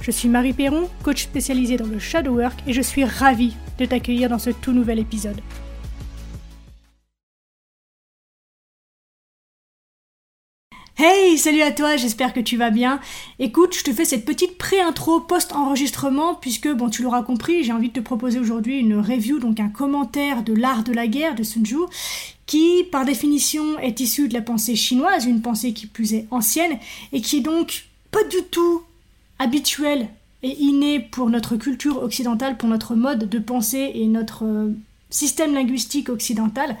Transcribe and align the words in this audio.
Je 0.00 0.10
suis 0.10 0.28
Marie 0.28 0.52
Perron, 0.52 0.88
coach 1.02 1.24
spécialisée 1.24 1.76
dans 1.76 1.86
le 1.86 1.98
shadow 1.98 2.36
work 2.36 2.60
et 2.66 2.72
je 2.72 2.80
suis 2.80 3.04
ravie 3.04 3.54
de 3.78 3.84
t'accueillir 3.86 4.28
dans 4.28 4.38
ce 4.38 4.50
tout 4.50 4.72
nouvel 4.72 4.98
épisode. 4.98 5.40
Hey, 10.98 11.36
salut 11.36 11.60
à 11.60 11.72
toi, 11.72 11.96
j'espère 11.96 12.32
que 12.32 12.40
tu 12.40 12.56
vas 12.56 12.70
bien. 12.70 13.00
Écoute, 13.38 13.76
je 13.76 13.84
te 13.84 13.92
fais 13.92 14.06
cette 14.06 14.24
petite 14.24 14.56
pré-intro 14.56 15.20
post-enregistrement 15.20 16.34
puisque, 16.34 16.68
bon, 16.68 16.88
tu 16.88 17.02
l'auras 17.02 17.22
compris, 17.22 17.64
j'ai 17.64 17.72
envie 17.72 17.88
de 17.88 17.94
te 17.94 18.00
proposer 18.00 18.38
aujourd'hui 18.38 18.78
une 18.78 18.98
review, 18.98 19.38
donc 19.38 19.60
un 19.60 19.68
commentaire 19.68 20.42
de 20.42 20.54
l'art 20.54 20.84
de 20.84 20.94
la 20.94 21.06
guerre 21.06 21.34
de 21.34 21.42
Sun 21.42 21.66
Tzu, 21.66 21.76
qui, 22.46 22.84
par 22.90 23.04
définition, 23.04 23.78
est 23.78 24.00
issu 24.00 24.28
de 24.28 24.34
la 24.34 24.40
pensée 24.40 24.74
chinoise, 24.74 25.26
une 25.26 25.42
pensée 25.42 25.74
qui 25.74 25.86
plus 25.86 26.14
est 26.14 26.26
ancienne 26.30 26.78
et 27.12 27.20
qui 27.20 27.36
est 27.38 27.40
donc 27.40 27.84
pas 28.10 28.24
du 28.24 28.42
tout 28.50 28.82
habituel 29.38 30.08
et 30.42 30.56
inné 30.58 31.00
pour 31.00 31.30
notre 31.30 31.56
culture 31.56 32.02
occidentale, 32.02 32.56
pour 32.56 32.68
notre 32.68 32.94
mode 32.94 33.28
de 33.28 33.38
pensée 33.38 33.92
et 33.94 34.06
notre 34.06 34.44
euh, 34.44 34.72
système 35.10 35.54
linguistique 35.54 36.08
occidental. 36.08 36.76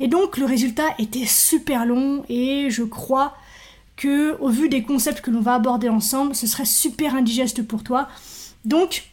Et 0.00 0.08
donc 0.08 0.36
le 0.36 0.46
résultat 0.46 0.86
était 0.98 1.26
super 1.26 1.86
long 1.86 2.24
et 2.28 2.68
je 2.70 2.82
crois 2.82 3.36
que 3.96 4.38
au 4.40 4.48
vu 4.48 4.68
des 4.68 4.82
concepts 4.82 5.20
que 5.20 5.30
l'on 5.30 5.40
va 5.40 5.54
aborder 5.54 5.88
ensemble, 5.88 6.34
ce 6.34 6.46
serait 6.46 6.64
super 6.64 7.14
indigeste 7.14 7.62
pour 7.62 7.82
toi. 7.82 8.08
Donc 8.64 9.04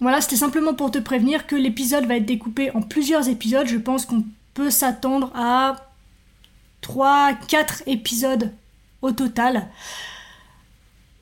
voilà, 0.00 0.20
c'était 0.20 0.36
simplement 0.36 0.74
pour 0.74 0.90
te 0.90 0.98
prévenir 0.98 1.46
que 1.46 1.56
l'épisode 1.56 2.06
va 2.06 2.16
être 2.16 2.26
découpé 2.26 2.70
en 2.74 2.82
plusieurs 2.82 3.28
épisodes. 3.28 3.66
Je 3.66 3.78
pense 3.78 4.04
qu'on 4.04 4.24
peut 4.54 4.70
s'attendre 4.70 5.30
à 5.34 5.76
3-4 6.82 7.82
épisodes 7.86 8.52
au 9.00 9.12
total 9.12 9.68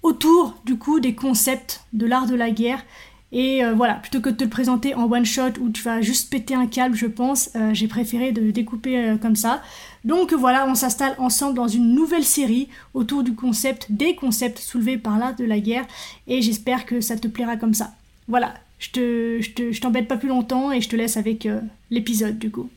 autour 0.02 0.56
du 0.64 0.76
coup 0.76 1.00
des 1.00 1.14
concepts 1.14 1.84
de 1.92 2.06
l'art 2.06 2.26
de 2.26 2.34
la 2.34 2.50
guerre. 2.50 2.84
Et 3.32 3.64
euh, 3.64 3.74
voilà, 3.74 3.94
plutôt 3.94 4.20
que 4.20 4.28
de 4.28 4.34
te 4.34 4.42
le 4.42 4.50
présenter 4.50 4.94
en 4.94 5.10
one 5.10 5.24
shot 5.24 5.60
où 5.60 5.70
tu 5.70 5.82
vas 5.82 6.00
juste 6.00 6.30
péter 6.30 6.54
un 6.54 6.66
câble, 6.66 6.96
je 6.96 7.06
pense, 7.06 7.50
euh, 7.54 7.72
j'ai 7.72 7.86
préféré 7.86 8.32
de 8.32 8.50
découper 8.50 8.98
euh, 8.98 9.16
comme 9.16 9.36
ça. 9.36 9.62
Donc 10.04 10.32
voilà, 10.32 10.66
on 10.66 10.74
s'installe 10.74 11.14
ensemble 11.18 11.54
dans 11.54 11.68
une 11.68 11.94
nouvelle 11.94 12.24
série 12.24 12.68
autour 12.92 13.22
du 13.22 13.34
concept, 13.34 13.86
des 13.90 14.16
concepts 14.16 14.58
soulevés 14.58 14.98
par 14.98 15.16
l'art 15.16 15.36
de 15.36 15.44
la 15.44 15.60
guerre, 15.60 15.86
et 16.26 16.42
j'espère 16.42 16.86
que 16.86 17.00
ça 17.00 17.16
te 17.16 17.28
plaira 17.28 17.56
comme 17.56 17.74
ça. 17.74 17.92
Voilà, 18.26 18.54
je 18.80 18.90
te, 18.90 19.40
je 19.40 19.80
t'embête 19.80 20.08
pas 20.08 20.16
plus 20.16 20.28
longtemps 20.28 20.72
et 20.72 20.80
je 20.80 20.88
te 20.88 20.96
laisse 20.96 21.16
avec 21.16 21.46
l'épisode 21.90 22.38
du 22.38 22.50
coup. 22.50 22.68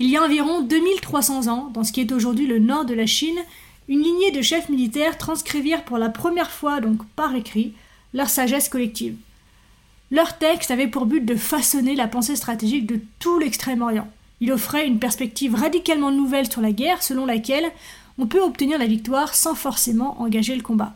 Il 0.00 0.08
y 0.08 0.16
a 0.16 0.22
environ 0.22 0.62
2300 0.62 1.46
ans, 1.48 1.70
dans 1.74 1.84
ce 1.84 1.92
qui 1.92 2.00
est 2.00 2.10
aujourd'hui 2.10 2.46
le 2.46 2.58
nord 2.58 2.86
de 2.86 2.94
la 2.94 3.06
Chine, 3.06 3.38
une 3.90 4.04
lignée 4.04 4.30
de 4.30 4.40
chefs 4.40 4.68
militaires 4.68 5.18
transcrivirent 5.18 5.82
pour 5.82 5.98
la 5.98 6.10
première 6.10 6.52
fois, 6.52 6.80
donc 6.80 7.04
par 7.16 7.34
écrit, 7.34 7.74
leur 8.14 8.28
sagesse 8.28 8.68
collective. 8.68 9.16
Leur 10.12 10.38
texte 10.38 10.70
avait 10.70 10.86
pour 10.86 11.06
but 11.06 11.24
de 11.24 11.34
façonner 11.34 11.96
la 11.96 12.06
pensée 12.06 12.36
stratégique 12.36 12.86
de 12.86 13.00
tout 13.18 13.40
l'Extrême-Orient. 13.40 14.08
Il 14.40 14.52
offrait 14.52 14.86
une 14.86 15.00
perspective 15.00 15.56
radicalement 15.56 16.12
nouvelle 16.12 16.50
sur 16.50 16.60
la 16.60 16.70
guerre, 16.70 17.02
selon 17.02 17.26
laquelle 17.26 17.68
on 18.16 18.28
peut 18.28 18.40
obtenir 18.40 18.78
la 18.78 18.86
victoire 18.86 19.34
sans 19.34 19.56
forcément 19.56 20.20
engager 20.22 20.54
le 20.54 20.62
combat. 20.62 20.94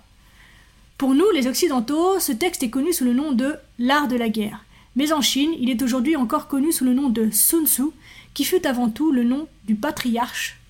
Pour 0.97 1.17
nous, 1.17 1.29
les 1.35 1.49
Occidentaux, 1.49 2.21
ce 2.21 2.31
texte 2.31 2.63
est 2.63 2.71
connu 2.71 2.93
sous 2.93 3.05
le 3.05 3.13
nom 3.13 3.33
de 3.33 3.57
L'art 3.81 4.07
de 4.07 4.17
la 4.17 4.29
guerre. 4.29 4.65
Mais 4.95 5.13
en 5.13 5.21
Chine, 5.21 5.51
il 5.59 5.69
est 5.69 5.83
aujourd'hui 5.83 6.15
encore 6.15 6.47
connu 6.47 6.71
sous 6.71 6.85
le 6.85 6.95
nom 6.95 7.09
de 7.09 7.29
Sun 7.33 7.67
Tzu, 7.67 7.91
qui 8.35 8.45
fut 8.45 8.65
avant 8.65 8.89
tout 8.89 9.11
le 9.11 9.25
nom 9.25 9.49
du 9.65 9.75
patriarche 9.75 10.61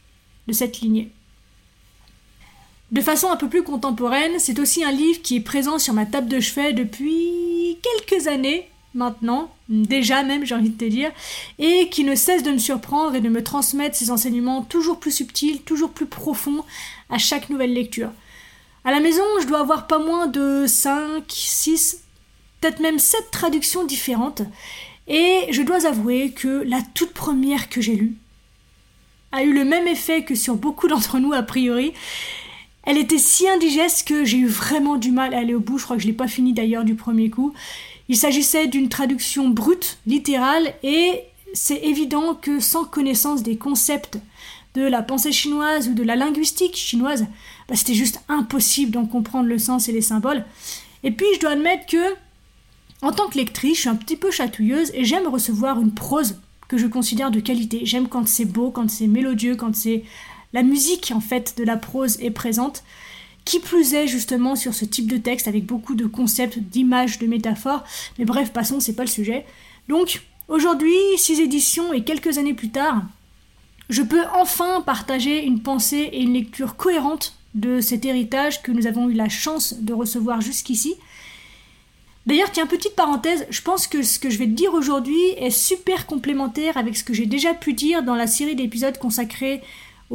de 0.49 0.55
cette 0.55 0.81
lignée. 0.81 1.11
De 2.95 3.01
façon 3.01 3.29
un 3.29 3.37
peu 3.37 3.49
plus 3.49 3.65
contemporaine, 3.65 4.39
c'est 4.39 4.61
aussi 4.61 4.85
un 4.85 4.93
livre 4.93 5.21
qui 5.21 5.35
est 5.35 5.41
présent 5.41 5.81
sur 5.81 5.93
ma 5.95 6.07
table 6.07 6.29
de 6.29 6.39
chevet 6.39 6.73
depuis 6.73 7.77
quelques 7.83 8.29
années 8.29 8.69
maintenant, 8.95 9.53
déjà 9.69 10.23
même 10.23 10.47
j'ai 10.47 10.55
envie 10.55 10.71
de 10.71 10.79
te 10.79 10.85
dire, 10.85 11.11
et 11.59 11.89
qui 11.89 12.05
ne 12.05 12.15
cesse 12.15 12.45
de 12.45 12.53
me 12.53 12.59
surprendre 12.59 13.17
et 13.17 13.21
de 13.21 13.29
me 13.29 13.43
transmettre 13.43 13.97
ses 13.97 14.13
enseignements 14.13 14.63
toujours 14.63 15.01
plus 15.01 15.11
subtils, 15.11 15.63
toujours 15.63 15.91
plus 15.91 16.07
profonds 16.07 16.63
à 17.11 17.19
chaque 17.19 17.51
nouvelle 17.51 17.75
lecture. 17.75 18.13
À 18.85 18.93
la 18.93 19.01
maison, 19.01 19.25
je 19.41 19.49
dois 19.49 19.59
avoir 19.59 19.89
pas 19.89 19.99
moins 19.99 20.29
de 20.29 20.67
5, 20.69 21.25
6, 21.27 22.05
peut-être 22.61 22.79
même 22.79 23.01
7 23.01 23.29
traductions 23.33 23.83
différentes, 23.83 24.43
et 25.09 25.49
je 25.51 25.63
dois 25.63 25.85
avouer 25.85 26.31
que 26.31 26.63
la 26.65 26.79
toute 26.95 27.13
première 27.13 27.69
que 27.69 27.81
j'ai 27.81 27.97
lue 27.97 28.15
a 29.33 29.43
eu 29.43 29.53
le 29.53 29.65
même 29.65 29.89
effet 29.89 30.23
que 30.23 30.37
sur 30.37 30.55
beaucoup 30.55 30.87
d'entre 30.87 31.19
nous 31.19 31.33
a 31.33 31.43
priori, 31.43 31.93
elle 32.87 32.99
était 32.99 33.19
si 33.19 33.49
indigeste 33.49 34.07
que 34.07 34.25
j'ai 34.25 34.39
eu 34.39 34.47
vraiment 34.47 34.97
du 34.97 35.11
mal 35.11 35.35
à 35.35 35.39
aller 35.39 35.55
au 35.55 35.61
bout. 35.61 35.79
Je 35.79 35.85
crois 35.85 35.97
que 35.97 36.03
je 36.03 36.07
l'ai 36.07 36.13
pas 36.13 36.29
fini 36.29 36.53
d'ailleurs 36.53 36.85
du 36.85 36.95
premier 36.95 37.31
coup. 37.31 37.55
Il 38.09 38.17
s'agissait 38.17 38.67
d'une 38.67 38.89
traduction 38.89 39.49
brute, 39.49 39.99
littérale, 40.07 40.75
et 40.83 41.23
c'est 41.55 41.79
évident 41.85 42.35
que 42.35 42.61
sans 42.61 42.85
connaissance 42.85 43.43
des 43.43 43.57
concepts 43.57 44.19
de 44.75 44.83
la 44.83 45.03
pensée 45.03 45.33
chinoise 45.33 45.89
ou 45.89 45.95
de 45.95 46.03
la 46.03 46.17
linguistique 46.17 46.77
chinoise, 46.77 47.27
bah, 47.69 47.77
c'était 47.77 47.95
juste 47.95 48.21
impossible 48.29 48.91
d'en 48.91 49.07
comprendre 49.07 49.49
le 49.49 49.59
sens 49.59 49.89
et 49.89 49.93
les 49.93 50.03
symboles. 50.03 50.45
Et 51.05 51.13
puis 51.13 51.27
je 51.35 51.41
dois 51.41 51.51
admettre 51.51 51.87
que, 51.87 52.15
en 53.01 53.13
tant 53.13 53.29
que 53.29 53.39
lectrice, 53.39 53.77
je 53.77 53.81
suis 53.83 53.89
un 53.89 53.95
petit 53.95 54.17
peu 54.17 54.31
chatouilleuse 54.31 54.91
et 54.95 55.05
j'aime 55.05 55.29
recevoir 55.29 55.81
une 55.81 55.93
prose 55.93 56.41
que 56.69 56.77
je 56.77 56.87
considère 56.87 57.31
de 57.31 57.41
qualité. 57.41 57.81
J'aime 57.85 58.09
quand 58.09 58.27
c'est 58.27 58.45
beau, 58.45 58.71
quand 58.71 58.91
c'est 58.91 59.07
mélodieux, 59.07 59.55
quand 59.55 59.75
c'est 59.77 60.03
la 60.55 60.63
musique 60.63 61.13
en 61.15 61.21
fait 61.21 61.59
de 61.59 61.65
la 61.65 61.77
prose 61.77 62.17
est 62.21 62.31
présente. 62.31 62.83
Qui 63.45 63.61
plus 63.61 63.93
est 63.93 64.07
justement 64.07 64.57
sur 64.57 64.73
ce 64.73 64.87
type 64.87 65.11
de 65.11 65.19
texte 65.19 65.49
avec 65.49 65.67
beaucoup 65.67 65.95
de 65.95 66.07
concepts, 66.07 66.59
d'images, 66.59 67.19
de 67.19 67.27
métaphores. 67.27 67.85
Mais 68.19 68.25
bref, 68.25 68.55
passons, 68.55 68.81
c'est 68.81 68.95
pas 68.95 69.03
le 69.03 69.11
sujet. 69.11 69.45
Donc 69.89 70.23
aujourd'hui, 70.49 70.95
six 71.19 71.41
éditions 71.41 71.93
et 71.93 72.05
quelques 72.05 72.39
années 72.39 72.55
plus 72.55 72.71
tard, 72.71 73.03
je 73.91 74.01
peux 74.01 74.23
enfin 74.35 74.81
partager 74.81 75.45
une 75.45 75.61
pensée 75.61 76.09
et 76.11 76.23
une 76.23 76.33
lecture 76.33 76.77
cohérente 76.77 77.37
de 77.55 77.83
cet 77.83 78.07
héritage 78.07 78.63
que 78.63 78.73
nous 78.73 78.87
avons 78.87 79.11
eu 79.11 79.13
la 79.13 79.29
chance 79.29 79.75
de 79.81 79.93
recevoir 79.93 80.41
jusqu'ici. 80.41 80.95
D'ailleurs, 82.27 82.51
tiens, 82.51 82.67
petite 82.67 82.97
parenthèse, 82.97 83.47
je 83.51 83.61
pense 83.61 83.87
que 83.87 84.03
ce 84.03 84.19
que 84.19 84.31
je 84.31 84.39
vais 84.39 84.47
te 84.47 84.53
dire 84.53 84.73
aujourd'hui 84.73 85.21
est 85.37 85.51
super 85.51 86.07
complémentaire 86.07 86.79
avec 86.79 86.97
ce 86.97 87.05
que 87.05 87.13
j'ai 87.13 87.27
déjà 87.27 87.53
pu 87.53 87.75
dire 87.75 88.03
dans 88.03 88.15
la 88.15 88.27
série 88.27 88.57
d'épisodes 88.57 88.97
consacrés 88.97 89.61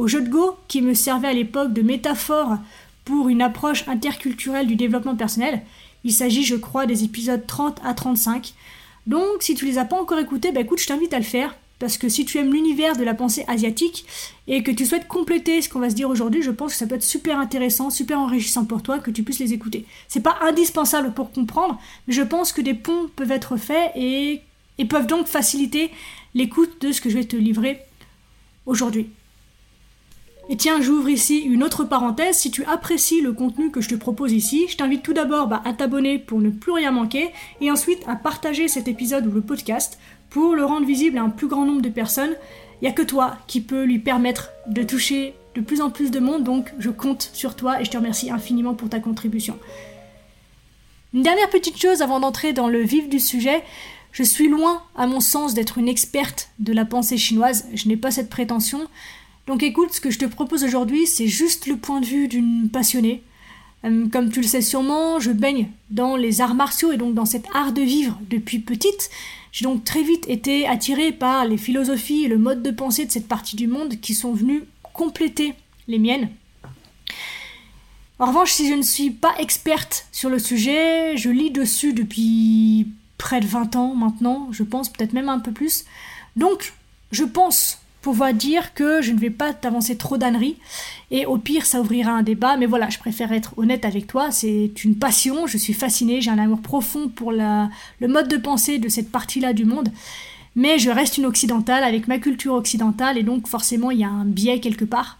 au 0.00 0.08
jeu 0.08 0.22
de 0.22 0.30
Go, 0.30 0.56
qui 0.66 0.80
me 0.80 0.94
servait 0.94 1.28
à 1.28 1.34
l'époque 1.34 1.74
de 1.74 1.82
métaphore 1.82 2.56
pour 3.04 3.28
une 3.28 3.42
approche 3.42 3.86
interculturelle 3.86 4.66
du 4.66 4.74
développement 4.74 5.14
personnel. 5.14 5.60
Il 6.04 6.12
s'agit, 6.12 6.42
je 6.42 6.56
crois, 6.56 6.86
des 6.86 7.04
épisodes 7.04 7.46
30 7.46 7.82
à 7.84 7.92
35. 7.92 8.54
Donc, 9.06 9.42
si 9.42 9.54
tu 9.54 9.66
les 9.66 9.76
as 9.76 9.84
pas 9.84 10.00
encore 10.00 10.18
écoutés, 10.18 10.52
bah 10.52 10.62
écoute, 10.62 10.80
je 10.80 10.86
t'invite 10.86 11.12
à 11.12 11.18
le 11.18 11.24
faire. 11.24 11.54
Parce 11.78 11.98
que 11.98 12.08
si 12.08 12.24
tu 12.24 12.38
aimes 12.38 12.50
l'univers 12.50 12.96
de 12.96 13.04
la 13.04 13.12
pensée 13.12 13.44
asiatique 13.46 14.06
et 14.48 14.62
que 14.62 14.70
tu 14.70 14.86
souhaites 14.86 15.06
compléter 15.06 15.60
ce 15.60 15.68
qu'on 15.68 15.80
va 15.80 15.90
se 15.90 15.94
dire 15.94 16.08
aujourd'hui, 16.08 16.40
je 16.40 16.50
pense 16.50 16.72
que 16.72 16.78
ça 16.78 16.86
peut 16.86 16.94
être 16.94 17.02
super 17.02 17.38
intéressant, 17.38 17.90
super 17.90 18.20
enrichissant 18.20 18.64
pour 18.64 18.82
toi 18.82 19.00
que 19.00 19.10
tu 19.10 19.22
puisses 19.22 19.38
les 19.38 19.52
écouter. 19.52 19.84
C'est 20.08 20.22
pas 20.22 20.38
indispensable 20.40 21.12
pour 21.12 21.30
comprendre, 21.30 21.78
mais 22.06 22.14
je 22.14 22.22
pense 22.22 22.52
que 22.52 22.62
des 22.62 22.74
ponts 22.74 23.10
peuvent 23.16 23.32
être 23.32 23.58
faits 23.58 23.92
et, 23.96 24.40
et 24.78 24.86
peuvent 24.86 25.06
donc 25.06 25.26
faciliter 25.26 25.90
l'écoute 26.34 26.80
de 26.80 26.90
ce 26.90 27.02
que 27.02 27.10
je 27.10 27.18
vais 27.18 27.24
te 27.24 27.36
livrer 27.36 27.80
aujourd'hui. 28.64 29.10
Et 30.48 30.56
tiens, 30.56 30.80
j'ouvre 30.80 31.08
ici 31.08 31.38
une 31.38 31.62
autre 31.62 31.84
parenthèse. 31.84 32.38
Si 32.38 32.50
tu 32.50 32.64
apprécies 32.64 33.20
le 33.20 33.32
contenu 33.32 33.70
que 33.70 33.80
je 33.80 33.88
te 33.88 33.94
propose 33.94 34.32
ici, 34.32 34.66
je 34.68 34.76
t'invite 34.76 35.02
tout 35.02 35.12
d'abord 35.12 35.46
bah, 35.46 35.62
à 35.64 35.72
t'abonner 35.72 36.18
pour 36.18 36.40
ne 36.40 36.50
plus 36.50 36.72
rien 36.72 36.90
manquer, 36.90 37.30
et 37.60 37.70
ensuite 37.70 38.02
à 38.06 38.16
partager 38.16 38.66
cet 38.66 38.88
épisode 38.88 39.26
ou 39.26 39.30
le 39.30 39.42
podcast 39.42 39.98
pour 40.28 40.54
le 40.54 40.64
rendre 40.64 40.86
visible 40.86 41.18
à 41.18 41.22
un 41.22 41.30
plus 41.30 41.48
grand 41.48 41.64
nombre 41.64 41.82
de 41.82 41.88
personnes. 41.88 42.34
Il 42.80 42.84
n'y 42.84 42.88
a 42.88 42.92
que 42.92 43.02
toi 43.02 43.36
qui 43.46 43.60
peux 43.60 43.84
lui 43.84 43.98
permettre 43.98 44.50
de 44.66 44.82
toucher 44.82 45.34
de 45.54 45.60
plus 45.60 45.80
en 45.80 45.90
plus 45.90 46.10
de 46.10 46.20
monde, 46.20 46.44
donc 46.44 46.72
je 46.78 46.90
compte 46.90 47.30
sur 47.32 47.56
toi 47.56 47.80
et 47.80 47.84
je 47.84 47.90
te 47.90 47.96
remercie 47.96 48.30
infiniment 48.30 48.74
pour 48.74 48.88
ta 48.88 49.00
contribution. 49.00 49.58
Une 51.12 51.22
dernière 51.22 51.50
petite 51.50 51.80
chose 51.80 52.02
avant 52.02 52.20
d'entrer 52.20 52.52
dans 52.52 52.68
le 52.68 52.80
vif 52.82 53.08
du 53.08 53.18
sujet, 53.18 53.62
je 54.12 54.22
suis 54.22 54.48
loin, 54.48 54.82
à 54.96 55.06
mon 55.06 55.20
sens, 55.20 55.54
d'être 55.54 55.78
une 55.78 55.88
experte 55.88 56.50
de 56.58 56.72
la 56.72 56.84
pensée 56.84 57.16
chinoise, 57.16 57.66
je 57.74 57.88
n'ai 57.88 57.96
pas 57.96 58.10
cette 58.10 58.30
prétention, 58.30 58.86
donc 59.46 59.62
écoute, 59.62 59.92
ce 59.92 60.00
que 60.00 60.10
je 60.10 60.18
te 60.18 60.26
propose 60.26 60.64
aujourd'hui, 60.64 61.06
c'est 61.06 61.26
juste 61.26 61.66
le 61.66 61.76
point 61.76 62.00
de 62.00 62.06
vue 62.06 62.28
d'une 62.28 62.68
passionnée. 62.70 63.22
Euh, 63.84 64.08
comme 64.08 64.30
tu 64.30 64.40
le 64.40 64.46
sais 64.46 64.60
sûrement, 64.60 65.18
je 65.18 65.30
baigne 65.30 65.68
dans 65.90 66.16
les 66.16 66.40
arts 66.40 66.54
martiaux 66.54 66.92
et 66.92 66.96
donc 66.96 67.14
dans 67.14 67.24
cet 67.24 67.46
art 67.54 67.72
de 67.72 67.82
vivre 67.82 68.18
depuis 68.28 68.58
petite. 68.58 69.10
J'ai 69.52 69.64
donc 69.64 69.84
très 69.84 70.02
vite 70.02 70.28
été 70.28 70.66
attiré 70.66 71.12
par 71.12 71.46
les 71.46 71.56
philosophies 71.56 72.24
et 72.24 72.28
le 72.28 72.38
mode 72.38 72.62
de 72.62 72.70
pensée 72.70 73.06
de 73.06 73.10
cette 73.10 73.26
partie 73.26 73.56
du 73.56 73.66
monde 73.66 73.96
qui 74.00 74.14
sont 74.14 74.32
venus 74.32 74.62
compléter 74.92 75.54
les 75.88 75.98
miennes. 75.98 76.28
En 78.18 78.26
revanche, 78.26 78.52
si 78.52 78.68
je 78.68 78.74
ne 78.74 78.82
suis 78.82 79.10
pas 79.10 79.34
experte 79.38 80.06
sur 80.12 80.28
le 80.28 80.38
sujet, 80.38 81.16
je 81.16 81.30
lis 81.30 81.50
dessus 81.50 81.94
depuis 81.94 82.86
près 83.16 83.40
de 83.40 83.46
20 83.46 83.76
ans 83.76 83.94
maintenant, 83.94 84.48
je 84.52 84.62
pense, 84.62 84.90
peut-être 84.90 85.14
même 85.14 85.30
un 85.30 85.40
peu 85.40 85.52
plus. 85.52 85.86
Donc, 86.36 86.74
je 87.12 87.24
pense 87.24 87.78
pouvoir 88.02 88.32
dire 88.32 88.74
que 88.74 89.02
je 89.02 89.12
ne 89.12 89.18
vais 89.18 89.30
pas 89.30 89.52
t'avancer 89.52 89.96
trop 89.96 90.16
d'âneries, 90.16 90.56
et 91.10 91.26
au 91.26 91.38
pire, 91.38 91.66
ça 91.66 91.80
ouvrira 91.80 92.12
un 92.12 92.22
débat, 92.22 92.56
mais 92.56 92.66
voilà, 92.66 92.88
je 92.88 92.98
préfère 92.98 93.32
être 93.32 93.58
honnête 93.58 93.84
avec 93.84 94.06
toi, 94.06 94.30
c'est 94.30 94.72
une 94.84 94.96
passion, 94.96 95.46
je 95.46 95.58
suis 95.58 95.72
fascinée, 95.72 96.20
j'ai 96.20 96.30
un 96.30 96.38
amour 96.38 96.60
profond 96.60 97.08
pour 97.08 97.32
le 97.32 97.68
mode 98.08 98.28
de 98.28 98.36
pensée 98.36 98.78
de 98.78 98.88
cette 98.88 99.10
partie-là 99.10 99.52
du 99.52 99.64
monde, 99.64 99.90
mais 100.56 100.78
je 100.78 100.90
reste 100.90 101.18
une 101.18 101.26
occidentale 101.26 101.84
avec 101.84 102.08
ma 102.08 102.18
culture 102.18 102.54
occidentale, 102.54 103.18
et 103.18 103.22
donc 103.22 103.46
forcément, 103.46 103.90
il 103.90 104.00
y 104.00 104.04
a 104.04 104.08
un 104.08 104.24
biais 104.24 104.60
quelque 104.60 104.84
part. 104.84 105.18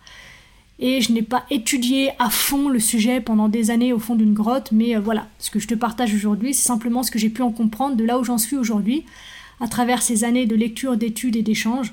Et 0.83 1.03
je 1.03 1.13
n'ai 1.13 1.21
pas 1.21 1.45
étudié 1.51 2.13
à 2.19 2.31
fond 2.31 2.71
le 2.71 2.79
sujet 2.79 3.21
pendant 3.21 3.51
des 3.51 3.71
années 3.71 3.93
au 3.93 3.99
fond 3.99 4.15
d'une 4.15 4.33
grotte, 4.33 4.73
mais 4.73 4.97
euh, 4.97 5.01
voilà, 5.01 5.29
ce 5.39 5.51
que 5.51 5.59
je 5.59 5.69
te 5.69 5.75
partage 5.75 6.15
aujourd'hui, 6.15 6.55
c'est 6.55 6.67
simplement 6.67 7.03
ce 7.03 7.11
que 7.11 7.19
j'ai 7.19 7.29
pu 7.29 7.43
en 7.43 7.53
comprendre 7.53 7.97
de 7.97 8.05
là 8.05 8.19
où 8.19 8.25
j'en 8.25 8.39
suis 8.39 8.57
aujourd'hui, 8.57 9.05
à 9.61 9.69
travers 9.69 10.01
ces 10.01 10.25
années 10.25 10.47
de 10.47 10.57
lecture, 10.57 10.97
d'études 10.97 11.37
et 11.37 11.43
d'échanges. 11.43 11.93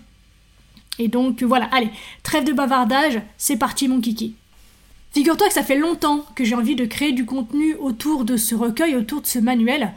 Et 1.00 1.08
donc 1.08 1.44
voilà, 1.44 1.66
allez, 1.72 1.90
trêve 2.24 2.44
de 2.44 2.54
bavardage, 2.54 3.22
c'est 3.38 3.58
parti 3.58 3.88
mon 3.88 4.02
kiki. 4.02 4.36
Figure-toi 5.12 5.48
que 5.48 5.54
ça 5.54 5.64
fait 5.64 5.78
longtemps 5.78 6.26
que 6.36 6.44
j'ai 6.44 6.56
envie 6.56 6.76
de 6.76 6.86
créer 6.86 7.12
du 7.12 7.26
contenu 7.26 7.76
autour 7.76 8.26
de 8.26 8.38
ce 8.38 8.56
recueil, 8.56 8.96
autour 8.96 9.22
de 9.22 9.28
ce 9.28 9.40
manuel, 9.40 9.94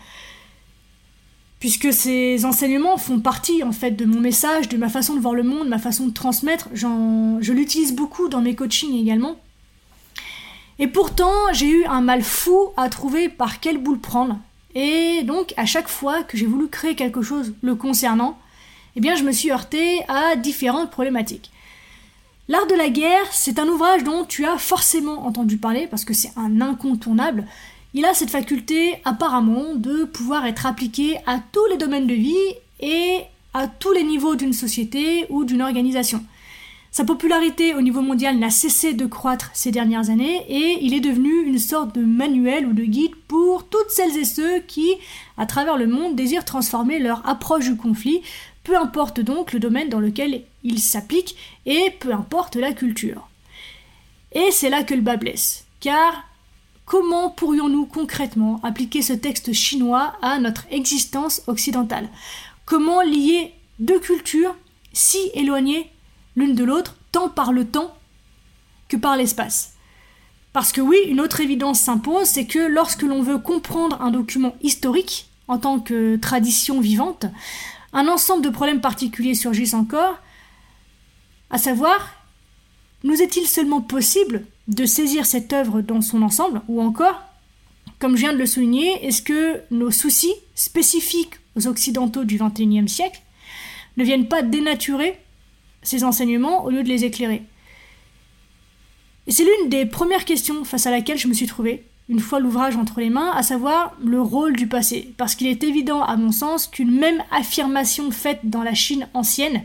puisque 1.59 1.93
ces 1.93 2.45
enseignements 2.45 2.97
font 2.97 3.21
partie 3.21 3.63
en 3.63 3.73
fait 3.73 3.91
de 3.93 4.05
mon 4.05 4.21
message, 4.21 4.69
de 4.69 4.77
ma 4.77 4.89
façon 4.89 5.15
de 5.15 5.21
voir 5.21 5.35
le 5.35 5.43
monde, 5.43 5.69
ma 5.69 5.79
façon 5.79 6.07
de 6.07 6.13
transmettre. 6.13 6.69
Je 6.73 7.53
l'utilise 7.53 7.95
beaucoup 7.95 8.29
dans 8.29 8.41
mes 8.41 8.55
coachings 8.55 8.99
également. 8.99 9.37
Et 10.79 10.87
pourtant, 10.87 11.35
j'ai 11.53 11.69
eu 11.69 11.85
un 11.85 12.01
mal 12.01 12.23
fou 12.23 12.71
à 12.79 12.89
trouver 12.89 13.29
par 13.29 13.61
quelle 13.61 13.77
boule 13.77 13.99
prendre. 13.99 14.39
Et 14.75 15.23
donc, 15.25 15.53
à 15.59 15.67
chaque 15.67 15.89
fois 15.89 16.23
que 16.23 16.39
j'ai 16.39 16.47
voulu 16.47 16.69
créer 16.69 16.95
quelque 16.95 17.21
chose 17.21 17.53
le 17.61 17.75
concernant, 17.75 18.39
eh 18.97 19.01
bien, 19.01 19.15
je 19.15 19.23
me 19.23 19.33
suis 19.33 19.51
heurté 19.51 20.03
à 20.09 20.37
différentes 20.37 20.91
problématiques. 20.91 21.51
L'art 22.49 22.67
de 22.67 22.75
la 22.75 22.89
guerre, 22.89 23.27
c'est 23.31 23.59
un 23.59 23.69
ouvrage 23.69 24.03
dont 24.03 24.25
tu 24.25 24.45
as 24.45 24.59
forcément 24.59 25.27
entendu 25.27 25.57
parler 25.57 25.87
parce 25.87 26.05
que 26.05 26.15
c'est 26.15 26.33
un 26.37 26.61
incontournable 26.61 27.47
il 27.93 28.05
a 28.05 28.15
cette 28.15 28.31
faculté 28.31 29.01
apparemment 29.05 29.75
de 29.75 30.05
pouvoir 30.05 30.47
être 30.47 30.67
appliqué 30.67 31.17
à 31.27 31.41
tous 31.51 31.67
les 31.71 31.77
domaines 31.77 32.07
de 32.07 32.15
vie 32.15 32.37
et 32.79 33.19
à 33.53 33.67
tous 33.67 33.93
les 33.93 34.05
niveaux 34.05 34.37
d'une 34.37 34.53
société 34.53 35.27
ou 35.29 35.45
d'une 35.45 35.63
organisation. 35.63 36.25
Sa 36.93 37.05
popularité 37.05 37.75
au 37.75 37.83
niveau 37.83 38.01
mondial 38.01 38.39
n'a 38.39 38.51
cessé 38.51 38.95
de 38.95 39.07
croître 39.07 39.51
ces 39.55 39.71
dernières 39.71 40.11
années 40.11 40.45
et 40.49 40.79
il 40.83 40.95
est 40.95 41.01
devenu 41.01 41.43
une 41.43 41.59
sorte 41.59 41.95
de 41.95 42.05
manuel 42.05 42.67
ou 42.67 42.73
de 42.73 42.85
guide 42.85 43.15
pour 43.29 43.65
toutes 43.69 43.91
celles 43.91 44.17
et 44.17 44.25
ceux 44.25 44.61
qui, 44.61 44.95
à 45.37 45.47
travers 45.47 45.77
le 45.77 45.87
monde, 45.87 46.17
désirent 46.17 46.45
transformer 46.45 46.99
leur 46.99 47.29
approche 47.29 47.65
du 47.65 47.77
conflit, 47.77 48.23
peu 48.65 48.77
importe 48.77 49.21
donc 49.21 49.53
le 49.53 49.61
domaine 49.61 49.89
dans 49.89 50.01
lequel 50.01 50.43
il 50.63 50.79
s'applique 50.79 51.37
et 51.67 51.91
peu 51.99 52.13
importe 52.13 52.57
la 52.57 52.73
culture. 52.73 53.29
Et 54.33 54.51
c'est 54.51 54.71
là 54.71 54.85
que 54.85 54.95
le 54.95 55.01
bas 55.01 55.17
blesse, 55.17 55.65
car 55.81 56.25
Comment 56.91 57.31
pourrions-nous 57.31 57.87
concrètement 57.87 58.59
appliquer 58.65 59.01
ce 59.01 59.13
texte 59.13 59.53
chinois 59.53 60.15
à 60.23 60.41
notre 60.41 60.67
existence 60.73 61.41
occidentale? 61.47 62.09
Comment 62.65 63.01
lier 63.01 63.55
deux 63.79 64.01
cultures 64.01 64.57
si 64.93 65.31
éloignées 65.35 65.89
l'une 66.35 66.57
de 66.57 66.65
l'autre, 66.65 66.97
tant 67.13 67.29
par 67.29 67.53
le 67.53 67.65
temps 67.65 67.95
que 68.89 68.97
par 68.97 69.17
l'espace? 69.17 69.75
Parce 70.53 70.73
que 70.73 70.81
oui, 70.81 70.97
une 71.07 71.21
autre 71.21 71.41
évidence 71.41 71.79
s'impose, 71.79 72.27
c'est 72.27 72.47
que 72.47 72.59
lorsque 72.59 73.03
l'on 73.03 73.23
veut 73.23 73.39
comprendre 73.39 74.03
un 74.03 74.11
document 74.11 74.57
historique 74.61 75.29
en 75.47 75.59
tant 75.59 75.79
que 75.79 76.17
tradition 76.17 76.81
vivante, 76.81 77.25
un 77.93 78.09
ensemble 78.09 78.45
de 78.45 78.51
problèmes 78.51 78.81
particuliers 78.81 79.35
surgissent 79.35 79.75
encore, 79.75 80.19
à 81.51 81.59
savoir, 81.59 82.15
nous 83.03 83.21
est-il 83.21 83.47
seulement 83.47 83.81
possible 83.81 84.45
de 84.69 84.85
saisir 84.85 85.27
cette 85.27 85.53
œuvre 85.53 85.81
dans 85.81 86.01
son 86.01 86.23
ensemble, 86.23 86.63
ou 86.69 86.81
encore, 86.81 87.21
comme 87.99 88.17
je 88.17 88.23
viens 88.23 88.33
de 88.33 88.39
le 88.39 88.47
souligner, 88.47 89.05
est-ce 89.07 89.23
que 89.23 89.61
nos 89.71 89.91
soucis 89.91 90.35
spécifiques 90.55 91.35
aux 91.57 91.67
Occidentaux 91.67 92.25
du 92.25 92.39
XXIe 92.39 92.89
siècle 92.89 93.21
ne 93.97 94.05
viennent 94.05 94.29
pas 94.29 94.43
dénaturer 94.43 95.19
ces 95.83 96.05
enseignements 96.05 96.65
au 96.65 96.71
lieu 96.71 96.83
de 96.83 96.89
les 96.89 97.05
éclairer? 97.05 97.43
Et 99.27 99.33
c'est 99.33 99.45
l'une 99.45 99.69
des 99.69 99.87
premières 99.87 100.25
questions 100.25 100.65
face 100.65 100.87
à 100.87 100.91
laquelle 100.91 101.19
je 101.19 101.29
me 101.29 101.35
suis 101.35 101.47
trouvé, 101.47 101.85
une 102.11 102.19
fois 102.19 102.41
l'ouvrage 102.41 102.77
entre 102.77 102.99
les 102.99 103.09
mains, 103.09 103.31
à 103.31 103.45
savoir 103.45 103.95
le 104.05 104.21
rôle 104.21 104.57
du 104.57 104.67
passé. 104.67 105.15
Parce 105.17 105.37
qu'il 105.37 105.47
est 105.47 105.63
évident, 105.63 106.03
à 106.03 106.17
mon 106.17 106.33
sens, 106.33 106.67
qu'une 106.67 106.91
même 106.91 107.23
affirmation 107.31 108.11
faite 108.11 108.41
dans 108.43 108.65
la 108.65 108.75
Chine 108.75 109.07
ancienne 109.15 109.63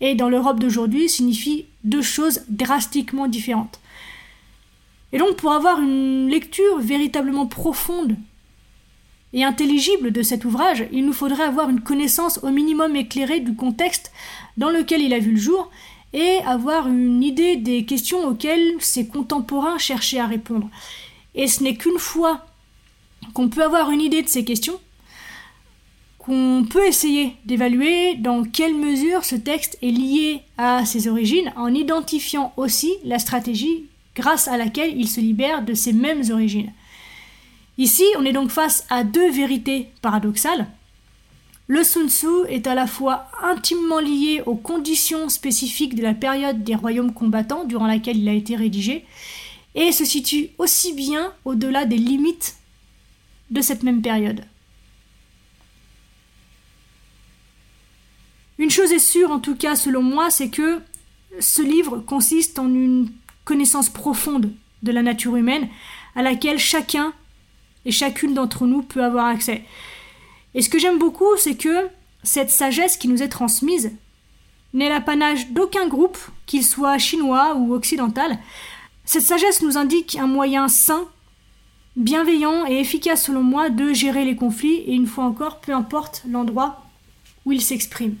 et 0.00 0.14
dans 0.14 0.30
l'Europe 0.30 0.58
d'aujourd'hui 0.58 1.10
signifie 1.10 1.66
deux 1.84 2.00
choses 2.00 2.44
drastiquement 2.48 3.28
différentes. 3.28 3.78
Et 5.12 5.18
donc 5.18 5.36
pour 5.36 5.52
avoir 5.52 5.80
une 5.80 6.30
lecture 6.30 6.78
véritablement 6.78 7.46
profonde 7.46 8.16
et 9.34 9.44
intelligible 9.44 10.12
de 10.12 10.22
cet 10.22 10.46
ouvrage, 10.46 10.86
il 10.92 11.04
nous 11.04 11.12
faudrait 11.12 11.44
avoir 11.44 11.68
une 11.68 11.82
connaissance 11.82 12.40
au 12.42 12.48
minimum 12.48 12.96
éclairée 12.96 13.40
du 13.40 13.54
contexte 13.54 14.12
dans 14.56 14.70
lequel 14.70 15.02
il 15.02 15.12
a 15.12 15.18
vu 15.18 15.32
le 15.32 15.40
jour 15.40 15.70
et 16.14 16.38
avoir 16.46 16.88
une 16.88 17.22
idée 17.22 17.56
des 17.56 17.84
questions 17.84 18.24
auxquelles 18.26 18.76
ses 18.78 19.06
contemporains 19.06 19.76
cherchaient 19.76 20.20
à 20.20 20.26
répondre. 20.26 20.70
Et 21.34 21.46
ce 21.46 21.62
n'est 21.62 21.76
qu'une 21.76 21.98
fois 21.98 22.46
qu'on 23.34 23.48
peut 23.48 23.64
avoir 23.64 23.90
une 23.90 24.00
idée 24.00 24.22
de 24.22 24.28
ces 24.28 24.44
questions, 24.44 24.78
qu'on 26.18 26.64
peut 26.68 26.86
essayer 26.86 27.34
d'évaluer 27.46 28.14
dans 28.14 28.44
quelle 28.44 28.74
mesure 28.74 29.24
ce 29.24 29.34
texte 29.34 29.76
est 29.82 29.90
lié 29.90 30.42
à 30.56 30.84
ses 30.84 31.08
origines 31.08 31.52
en 31.56 31.74
identifiant 31.74 32.52
aussi 32.56 32.92
la 33.04 33.18
stratégie 33.18 33.86
grâce 34.14 34.46
à 34.46 34.56
laquelle 34.56 34.96
il 34.96 35.08
se 35.08 35.20
libère 35.20 35.64
de 35.64 35.74
ses 35.74 35.92
mêmes 35.92 36.22
origines. 36.30 36.72
Ici, 37.78 38.04
on 38.18 38.24
est 38.24 38.32
donc 38.32 38.50
face 38.50 38.86
à 38.90 39.02
deux 39.02 39.30
vérités 39.30 39.88
paradoxales. 40.02 40.68
Le 41.66 41.82
Sun 41.82 42.08
Tzu 42.08 42.46
est 42.48 42.66
à 42.66 42.74
la 42.74 42.86
fois 42.86 43.26
intimement 43.42 43.98
lié 43.98 44.42
aux 44.46 44.56
conditions 44.56 45.28
spécifiques 45.28 45.94
de 45.94 46.02
la 46.02 46.12
période 46.12 46.62
des 46.62 46.74
royaumes 46.74 47.14
combattants 47.14 47.64
durant 47.64 47.86
laquelle 47.86 48.18
il 48.18 48.28
a 48.28 48.34
été 48.34 48.56
rédigé, 48.56 49.04
et 49.74 49.92
se 49.92 50.04
situe 50.04 50.50
aussi 50.58 50.92
bien 50.92 51.32
au-delà 51.44 51.84
des 51.84 51.96
limites 51.96 52.56
de 53.50 53.60
cette 53.60 53.82
même 53.82 54.02
période. 54.02 54.44
Une 58.58 58.70
chose 58.70 58.92
est 58.92 58.98
sûre, 58.98 59.30
en 59.30 59.40
tout 59.40 59.56
cas 59.56 59.76
selon 59.76 60.02
moi, 60.02 60.30
c'est 60.30 60.50
que 60.50 60.80
ce 61.40 61.62
livre 61.62 61.98
consiste 61.98 62.58
en 62.58 62.68
une 62.68 63.10
connaissance 63.44 63.88
profonde 63.88 64.52
de 64.82 64.92
la 64.92 65.02
nature 65.02 65.36
humaine 65.36 65.68
à 66.14 66.22
laquelle 66.22 66.58
chacun 66.58 67.12
et 67.84 67.90
chacune 67.90 68.34
d'entre 68.34 68.66
nous 68.66 68.82
peut 68.82 69.02
avoir 69.02 69.26
accès. 69.26 69.64
Et 70.54 70.62
ce 70.62 70.68
que 70.68 70.78
j'aime 70.78 70.98
beaucoup, 70.98 71.36
c'est 71.38 71.56
que 71.56 71.88
cette 72.22 72.50
sagesse 72.50 72.96
qui 72.96 73.08
nous 73.08 73.22
est 73.22 73.28
transmise 73.28 73.92
n'est 74.74 74.88
l'apanage 74.88 75.50
d'aucun 75.50 75.86
groupe, 75.86 76.18
qu'il 76.46 76.64
soit 76.64 76.98
chinois 76.98 77.54
ou 77.56 77.74
occidental. 77.74 78.38
Cette 79.04 79.22
sagesse 79.22 79.62
nous 79.62 79.76
indique 79.76 80.16
un 80.16 80.26
moyen 80.26 80.68
sain, 80.68 81.08
bienveillant 81.96 82.66
et 82.66 82.78
efficace 82.78 83.26
selon 83.26 83.42
moi 83.42 83.68
de 83.68 83.92
gérer 83.92 84.24
les 84.24 84.36
conflits, 84.36 84.82
et 84.86 84.92
une 84.92 85.06
fois 85.06 85.24
encore, 85.24 85.60
peu 85.60 85.72
importe 85.72 86.22
l'endroit 86.28 86.84
où 87.44 87.52
ils 87.52 87.60
s'expriment. 87.60 88.16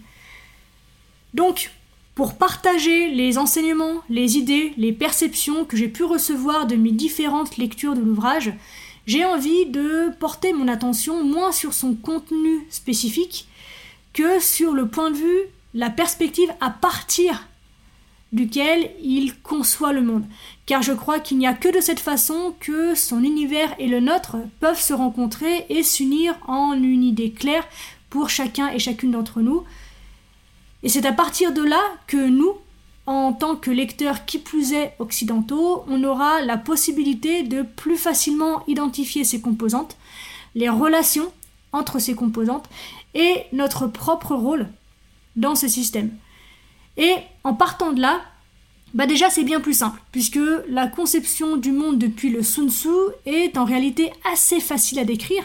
Donc, 1.34 1.70
pour 2.14 2.34
partager 2.36 3.08
les 3.08 3.38
enseignements, 3.38 4.02
les 4.10 4.36
idées, 4.36 4.74
les 4.76 4.92
perceptions 4.92 5.64
que 5.64 5.76
j'ai 5.76 5.88
pu 5.88 6.04
recevoir 6.04 6.66
de 6.66 6.76
mes 6.76 6.92
différentes 6.92 7.56
lectures 7.56 7.94
de 7.94 8.02
l'ouvrage, 8.02 8.52
j'ai 9.06 9.24
envie 9.24 9.66
de 9.66 10.10
porter 10.20 10.52
mon 10.52 10.68
attention 10.68 11.24
moins 11.24 11.52
sur 11.52 11.72
son 11.72 11.94
contenu 11.94 12.66
spécifique 12.70 13.48
que 14.12 14.40
sur 14.40 14.72
le 14.72 14.88
point 14.88 15.10
de 15.10 15.16
vue, 15.16 15.40
la 15.74 15.88
perspective 15.88 16.52
à 16.60 16.70
partir 16.70 17.48
duquel 18.32 18.90
il 19.02 19.38
conçoit 19.40 19.92
le 19.92 20.02
monde. 20.02 20.24
Car 20.66 20.82
je 20.82 20.92
crois 20.92 21.20
qu'il 21.20 21.38
n'y 21.38 21.46
a 21.46 21.54
que 21.54 21.74
de 21.74 21.80
cette 21.80 22.00
façon 22.00 22.54
que 22.60 22.94
son 22.94 23.22
univers 23.22 23.74
et 23.78 23.88
le 23.88 24.00
nôtre 24.00 24.36
peuvent 24.60 24.80
se 24.80 24.94
rencontrer 24.94 25.66
et 25.68 25.82
s'unir 25.82 26.34
en 26.46 26.72
une 26.72 27.04
idée 27.04 27.30
claire 27.30 27.66
pour 28.10 28.30
chacun 28.30 28.68
et 28.68 28.78
chacune 28.78 29.12
d'entre 29.12 29.40
nous, 29.40 29.64
et 30.82 30.88
c'est 30.88 31.06
à 31.06 31.12
partir 31.12 31.52
de 31.52 31.62
là 31.62 31.80
que 32.06 32.28
nous, 32.28 32.54
en 33.06 33.32
tant 33.32 33.56
que 33.56 33.70
lecteurs 33.70 34.24
qui 34.24 34.38
plus 34.38 34.72
est 34.72 34.94
occidentaux, 34.98 35.84
on 35.88 36.02
aura 36.04 36.42
la 36.42 36.56
possibilité 36.56 37.42
de 37.42 37.62
plus 37.62 37.96
facilement 37.96 38.64
identifier 38.66 39.24
ces 39.24 39.40
composantes, 39.40 39.96
les 40.54 40.68
relations 40.68 41.32
entre 41.72 41.98
ces 41.98 42.14
composantes, 42.14 42.68
et 43.14 43.44
notre 43.52 43.86
propre 43.86 44.34
rôle 44.34 44.68
dans 45.36 45.54
ce 45.54 45.68
système. 45.68 46.10
Et 46.96 47.14
en 47.44 47.54
partant 47.54 47.92
de 47.92 48.00
là, 48.00 48.22
bah 48.94 49.06
déjà 49.06 49.30
c'est 49.30 49.44
bien 49.44 49.60
plus 49.60 49.74
simple, 49.74 50.00
puisque 50.12 50.38
la 50.68 50.86
conception 50.86 51.56
du 51.56 51.72
monde 51.72 51.98
depuis 51.98 52.30
le 52.30 52.42
Sun 52.42 52.70
Tzu 52.70 52.88
est 53.24 53.56
en 53.56 53.64
réalité 53.64 54.12
assez 54.30 54.60
facile 54.60 54.98
à 54.98 55.04
décrire, 55.04 55.44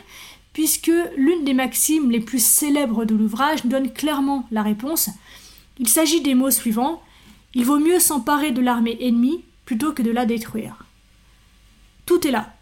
puisque 0.51 0.91
l'une 1.15 1.45
des 1.45 1.53
maximes 1.53 2.11
les 2.11 2.19
plus 2.19 2.43
célèbres 2.43 3.05
de 3.05 3.15
l'ouvrage 3.15 3.65
donne 3.65 3.93
clairement 3.93 4.47
la 4.51 4.63
réponse. 4.63 5.09
Il 5.79 5.87
s'agit 5.87 6.21
des 6.21 6.35
mots 6.35 6.51
suivants 6.51 7.01
Il 7.53 7.63
vaut 7.63 7.79
mieux 7.79 7.99
s'emparer 7.99 8.51
de 8.51 8.61
l'armée 8.61 8.97
ennemie 8.99 9.43
plutôt 9.65 9.93
que 9.93 10.01
de 10.01 10.11
la 10.11 10.25
détruire. 10.25 10.85
Tout 12.05 12.27
est 12.27 12.31
là. 12.31 12.53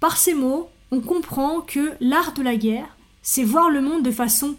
Par 0.00 0.16
ces 0.16 0.34
mots, 0.34 0.68
on 0.90 1.00
comprend 1.00 1.60
que 1.60 1.92
l'art 2.00 2.32
de 2.34 2.42
la 2.42 2.56
guerre, 2.56 2.96
c'est 3.22 3.42
voir 3.42 3.70
le 3.70 3.80
monde 3.80 4.02
de 4.02 4.10
façon 4.10 4.54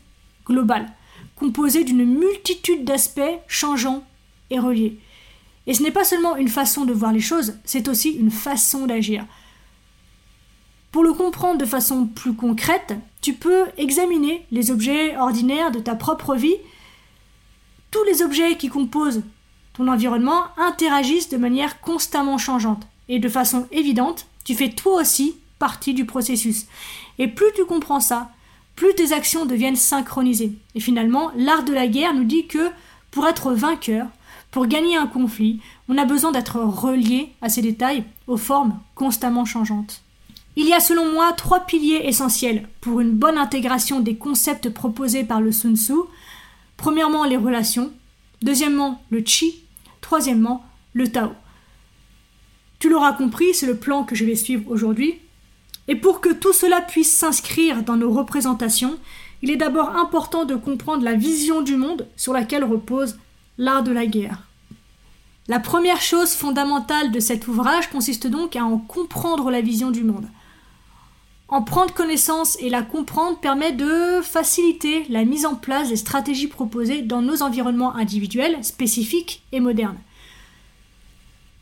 globale, 0.45 0.91
composé 1.35 1.83
d'une 1.83 2.05
multitude 2.05 2.85
d'aspects 2.85 3.21
changeants 3.47 4.03
et 4.49 4.59
reliés. 4.59 4.97
Et 5.67 5.73
ce 5.73 5.83
n'est 5.83 5.91
pas 5.91 6.03
seulement 6.03 6.35
une 6.35 6.47
façon 6.47 6.85
de 6.85 6.93
voir 6.93 7.11
les 7.11 7.19
choses, 7.19 7.55
c'est 7.65 7.87
aussi 7.87 8.11
une 8.11 8.31
façon 8.31 8.85
d'agir. 8.85 9.25
Pour 10.91 11.03
le 11.03 11.13
comprendre 11.13 11.57
de 11.57 11.65
façon 11.65 12.05
plus 12.05 12.33
concrète, 12.33 12.95
tu 13.21 13.33
peux 13.33 13.65
examiner 13.77 14.45
les 14.51 14.71
objets 14.71 15.17
ordinaires 15.17 15.71
de 15.71 15.79
ta 15.79 15.95
propre 15.95 16.35
vie. 16.35 16.55
Tous 17.91 18.03
les 18.05 18.21
objets 18.21 18.55
qui 18.55 18.69
composent 18.69 19.23
ton 19.73 19.89
environnement 19.89 20.45
interagissent 20.57 21.27
de 21.27 21.37
manière 21.37 21.81
constamment 21.81 22.37
changeante. 22.37 22.87
Et 23.09 23.19
de 23.19 23.27
façon 23.27 23.67
évidente, 23.71 24.27
tu 24.45 24.55
fais 24.55 24.69
toi 24.69 25.01
aussi 25.01 25.35
partie 25.59 25.93
du 25.93 26.05
processus. 26.05 26.65
Et 27.19 27.27
plus 27.27 27.51
tu 27.55 27.65
comprends 27.65 27.99
ça, 27.99 28.29
plus 28.75 28.93
tes 28.95 29.13
actions 29.13 29.45
deviennent 29.45 29.75
synchronisées. 29.75 30.53
Et 30.75 30.79
finalement, 30.79 31.31
l'art 31.35 31.63
de 31.63 31.73
la 31.73 31.87
guerre 31.87 32.13
nous 32.13 32.25
dit 32.25 32.47
que 32.47 32.71
pour 33.11 33.27
être 33.27 33.53
vainqueur, 33.53 34.07
pour 34.51 34.67
gagner 34.67 34.97
un 34.97 35.07
conflit, 35.07 35.59
on 35.89 35.97
a 35.97 36.05
besoin 36.05 36.31
d'être 36.31 36.59
relié 36.59 37.31
à 37.41 37.49
ces 37.49 37.61
détails, 37.61 38.03
aux 38.27 38.37
formes 38.37 38.79
constamment 38.95 39.45
changeantes. 39.45 40.01
Il 40.57 40.67
y 40.67 40.73
a 40.73 40.79
selon 40.79 41.11
moi 41.11 41.33
trois 41.33 41.65
piliers 41.65 42.01
essentiels 42.05 42.69
pour 42.79 43.01
une 43.01 43.11
bonne 43.11 43.37
intégration 43.37 43.99
des 43.99 44.15
concepts 44.15 44.69
proposés 44.69 45.25
par 45.25 45.41
le 45.41 45.51
Sun 45.51 45.75
Tzu. 45.75 45.93
Premièrement, 46.77 47.25
les 47.25 47.35
relations. 47.35 47.91
Deuxièmement, 48.41 49.03
le 49.09 49.21
Qi. 49.21 49.63
Troisièmement, 49.99 50.65
le 50.93 51.11
Tao. 51.11 51.31
Tu 52.79 52.89
l'auras 52.89 53.13
compris, 53.13 53.53
c'est 53.53 53.65
le 53.65 53.77
plan 53.77 54.03
que 54.03 54.15
je 54.15 54.23
vais 54.23 54.35
suivre 54.35 54.69
aujourd'hui. 54.69 55.15
Et 55.87 55.95
pour 55.95 56.21
que 56.21 56.33
tout 56.33 56.53
cela 56.53 56.81
puisse 56.81 57.15
s'inscrire 57.15 57.83
dans 57.83 57.95
nos 57.95 58.11
représentations, 58.11 58.97
il 59.41 59.51
est 59.51 59.57
d'abord 59.57 59.95
important 59.95 60.45
de 60.45 60.55
comprendre 60.55 61.03
la 61.03 61.13
vision 61.13 61.61
du 61.61 61.75
monde 61.75 62.07
sur 62.15 62.33
laquelle 62.33 62.63
repose 62.63 63.17
l'art 63.57 63.83
de 63.83 63.91
la 63.91 64.05
guerre. 64.05 64.43
La 65.47 65.59
première 65.59 66.01
chose 66.01 66.33
fondamentale 66.33 67.11
de 67.11 67.19
cet 67.19 67.47
ouvrage 67.47 67.91
consiste 67.91 68.25
donc 68.25 68.55
à 68.55 68.65
en 68.65 68.79
comprendre 68.79 69.51
la 69.51 69.61
vision 69.61 69.91
du 69.91 70.03
monde. 70.03 70.27
En 71.47 71.61
prendre 71.61 71.93
connaissance 71.93 72.57
et 72.59 72.69
la 72.69 72.81
comprendre 72.81 73.37
permet 73.37 73.71
de 73.71 74.21
faciliter 74.23 75.05
la 75.09 75.23
mise 75.23 75.45
en 75.45 75.53
place 75.53 75.89
des 75.89 75.95
stratégies 75.95 76.47
proposées 76.47 77.03
dans 77.03 77.21
nos 77.21 77.43
environnements 77.43 77.95
individuels, 77.95 78.63
spécifiques 78.63 79.43
et 79.51 79.59
modernes. 79.59 79.99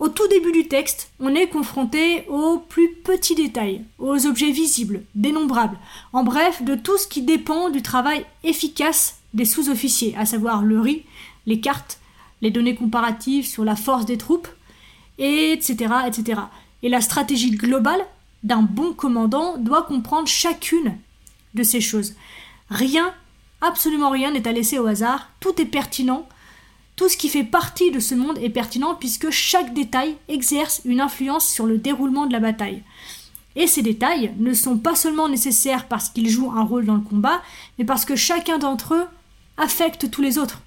Au 0.04 0.10
tout 0.10 0.28
début 0.28 0.52
du 0.52 0.68
texte, 0.68 1.14
on 1.22 1.34
est 1.34 1.48
confronté 1.48 2.26
aux 2.28 2.58
plus 2.58 2.90
petits 3.06 3.36
détails, 3.36 3.86
aux 4.00 4.26
objets 4.26 4.52
visibles, 4.52 5.04
dénombrables, 5.16 5.78
en 6.12 6.26
bref, 6.26 6.62
de 6.62 6.76
tout 6.76 6.98
ce 6.98 7.08
qui 7.08 7.22
dépend 7.22 7.70
du 7.70 7.82
travail 7.82 8.26
efficace 8.44 9.22
des 9.34 9.46
sous-officiers, 9.46 10.14
à 10.18 10.26
savoir 10.26 10.62
le 10.62 10.82
riz, 10.82 11.06
les 11.46 11.62
cartes, 11.62 12.02
les 12.42 12.52
données 12.52 12.76
comparatives 12.76 13.48
sur 13.48 13.64
la 13.64 13.78
force 13.78 14.04
des 14.04 14.18
troupes, 14.18 14.50
etc., 15.20 15.94
etc. 16.06 16.42
Et 16.82 16.90
la 16.90 17.00
stratégie 17.00 17.52
globale 17.52 18.06
d'un 18.44 18.62
bon 18.62 18.92
commandant 18.92 19.58
doit 19.58 19.84
comprendre 19.84 20.28
chacune 20.28 20.98
de 21.54 21.64
ces 21.64 21.80
choses. 21.80 22.16
Rien, 22.70 23.14
absolument 23.62 24.10
rien 24.10 24.32
n'est 24.32 24.50
à 24.50 24.52
laisser 24.52 24.80
au 24.80 24.86
hasard, 24.86 25.30
tout 25.40 25.62
est 25.62 25.66
pertinent, 25.66 26.28
tout 26.96 27.10
ce 27.10 27.18
qui 27.18 27.30
fait 27.30 27.44
partie 27.44 27.92
de 27.92 28.00
ce 28.00 28.16
monde 28.16 28.38
est 28.38 28.50
pertinent 28.50 28.96
puisque 28.96 29.30
chaque 29.32 29.74
détail 29.74 30.16
exerce 30.28 30.82
une 30.86 31.02
influence 31.02 31.48
sur 31.48 31.66
le 31.66 31.78
déroulement 31.78 32.26
de 32.26 32.34
la 32.34 32.40
bataille. 32.40 32.84
Et 33.56 33.68
ces 33.68 33.82
détails 33.82 34.34
ne 34.38 34.54
sont 34.54 34.78
pas 34.78 34.96
seulement 34.96 35.30
nécessaires 35.30 35.88
parce 35.88 36.10
qu'ils 36.10 36.30
jouent 36.30 36.52
un 36.52 36.64
rôle 36.64 36.86
dans 36.86 36.96
le 36.96 37.02
combat, 37.02 37.42
mais 37.78 37.86
parce 37.86 38.06
que 38.06 38.16
chacun 38.16 38.58
d'entre 38.58 38.96
eux 38.96 39.06
affecte 39.58 40.10
tous 40.10 40.22
les 40.22 40.38
autres. 40.38 40.62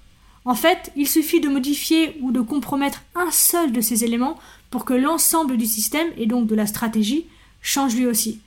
En 0.45 0.55
fait, 0.55 0.91
il 0.95 1.07
suffit 1.07 1.41
de 1.41 1.49
modifier 1.49 2.17
ou 2.21 2.31
de 2.31 2.39
compromettre 2.39 3.03
un 3.15 3.31
seul 3.31 3.73
de 3.73 3.81
ces 3.81 4.05
éléments 4.05 4.39
pour 4.69 4.85
que 4.85 4.93
l'ensemble 4.93 5.57
du 5.57 5.65
système 5.65 6.07
et 6.17 6.25
donc 6.25 6.47
de 6.47 6.55
la 6.55 6.65
stratégie 6.65 7.25
change 7.61 7.95
lui 7.95 8.05
aussi. 8.05 8.39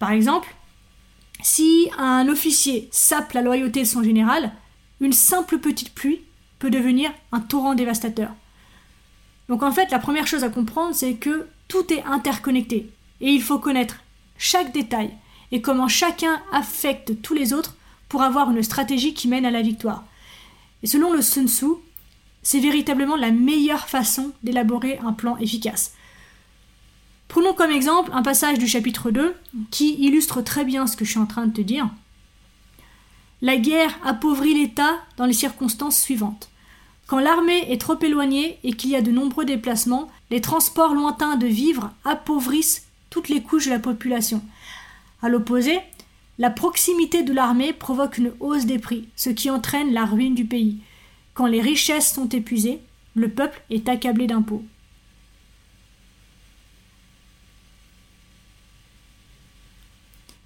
Par 0.00 0.10
exemple, 0.10 0.52
si 1.42 1.88
un 1.96 2.28
officier 2.28 2.88
sape 2.90 3.32
la 3.32 3.42
loyauté 3.42 3.82
de 3.82 3.86
son 3.86 4.02
général, 4.02 4.52
une 5.00 5.12
simple 5.12 5.58
petite 5.58 5.94
pluie 5.94 6.22
peut 6.58 6.70
devenir 6.70 7.10
un 7.32 7.40
torrent 7.40 7.74
dévastateur. 7.74 8.30
Donc 9.48 9.62
en 9.62 9.72
fait, 9.72 9.90
la 9.90 9.98
première 9.98 10.26
chose 10.26 10.44
à 10.44 10.48
comprendre, 10.48 10.94
c'est 10.94 11.14
que 11.14 11.46
tout 11.68 11.92
est 11.92 12.04
interconnecté 12.04 12.90
et 13.20 13.30
il 13.30 13.42
faut 13.42 13.58
connaître 13.58 13.96
chaque 14.36 14.72
détail 14.72 15.12
et 15.52 15.60
comment 15.60 15.88
chacun 15.88 16.40
affecte 16.52 17.22
tous 17.22 17.34
les 17.34 17.52
autres 17.52 17.76
pour 18.08 18.22
avoir 18.22 18.50
une 18.50 18.62
stratégie 18.62 19.14
qui 19.14 19.28
mène 19.28 19.46
à 19.46 19.50
la 19.50 19.62
victoire. 19.62 20.04
Et 20.82 20.86
selon 20.86 21.12
le 21.12 21.22
Sun 21.22 21.48
Tzu, 21.48 21.66
c'est 22.42 22.60
véritablement 22.60 23.16
la 23.16 23.30
meilleure 23.30 23.88
façon 23.88 24.32
d'élaborer 24.42 24.98
un 25.04 25.12
plan 25.12 25.36
efficace. 25.38 25.94
Prenons 27.26 27.52
comme 27.52 27.70
exemple 27.70 28.10
un 28.14 28.22
passage 28.22 28.58
du 28.58 28.66
chapitre 28.66 29.10
2 29.10 29.34
qui 29.70 29.94
illustre 29.94 30.40
très 30.40 30.64
bien 30.64 30.86
ce 30.86 30.96
que 30.96 31.04
je 31.04 31.10
suis 31.10 31.20
en 31.20 31.26
train 31.26 31.46
de 31.46 31.52
te 31.52 31.60
dire. 31.60 31.90
La 33.40 33.56
guerre 33.56 33.96
appauvrit 34.04 34.54
l'État 34.54 34.98
dans 35.16 35.26
les 35.26 35.32
circonstances 35.32 36.00
suivantes. 36.00 36.50
Quand 37.06 37.20
l'armée 37.20 37.72
est 37.72 37.80
trop 37.80 37.98
éloignée 37.98 38.58
et 38.64 38.72
qu'il 38.72 38.90
y 38.90 38.96
a 38.96 39.00
de 39.00 39.12
nombreux 39.12 39.44
déplacements, 39.44 40.08
les 40.30 40.40
transports 40.40 40.92
lointains 40.92 41.36
de 41.36 41.46
vivres 41.46 41.90
appauvrissent 42.04 42.86
toutes 43.10 43.28
les 43.28 43.42
couches 43.42 43.66
de 43.66 43.70
la 43.70 43.78
population. 43.78 44.42
À 45.22 45.28
l'opposé, 45.28 45.80
la 46.38 46.50
proximité 46.50 47.22
de 47.22 47.32
l'armée 47.32 47.72
provoque 47.72 48.18
une 48.18 48.32
hausse 48.40 48.66
des 48.66 48.78
prix, 48.78 49.08
ce 49.16 49.30
qui 49.30 49.50
entraîne 49.50 49.92
la 49.92 50.04
ruine 50.04 50.34
du 50.34 50.44
pays. 50.44 50.78
Quand 51.34 51.46
les 51.46 51.60
richesses 51.60 52.12
sont 52.12 52.28
épuisées, 52.28 52.80
le 53.14 53.28
peuple 53.28 53.62
est 53.70 53.88
accablé 53.88 54.26
d'impôts. 54.26 54.64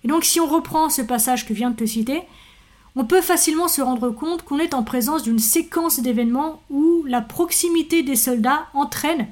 Et 0.04 0.08
donc 0.08 0.24
si 0.24 0.40
on 0.40 0.46
reprend 0.46 0.90
ce 0.90 1.02
passage 1.02 1.46
que 1.46 1.54
je 1.54 1.58
viens 1.58 1.70
de 1.70 1.76
te 1.76 1.86
citer, 1.86 2.22
on 2.94 3.04
peut 3.04 3.22
facilement 3.22 3.68
se 3.68 3.80
rendre 3.80 4.10
compte 4.10 4.42
qu'on 4.42 4.58
est 4.58 4.74
en 4.74 4.82
présence 4.82 5.22
d'une 5.22 5.38
séquence 5.38 6.00
d'événements 6.00 6.62
où 6.70 7.04
la 7.06 7.22
proximité 7.22 8.02
des 8.02 8.16
soldats 8.16 8.66
entraîne 8.74 9.28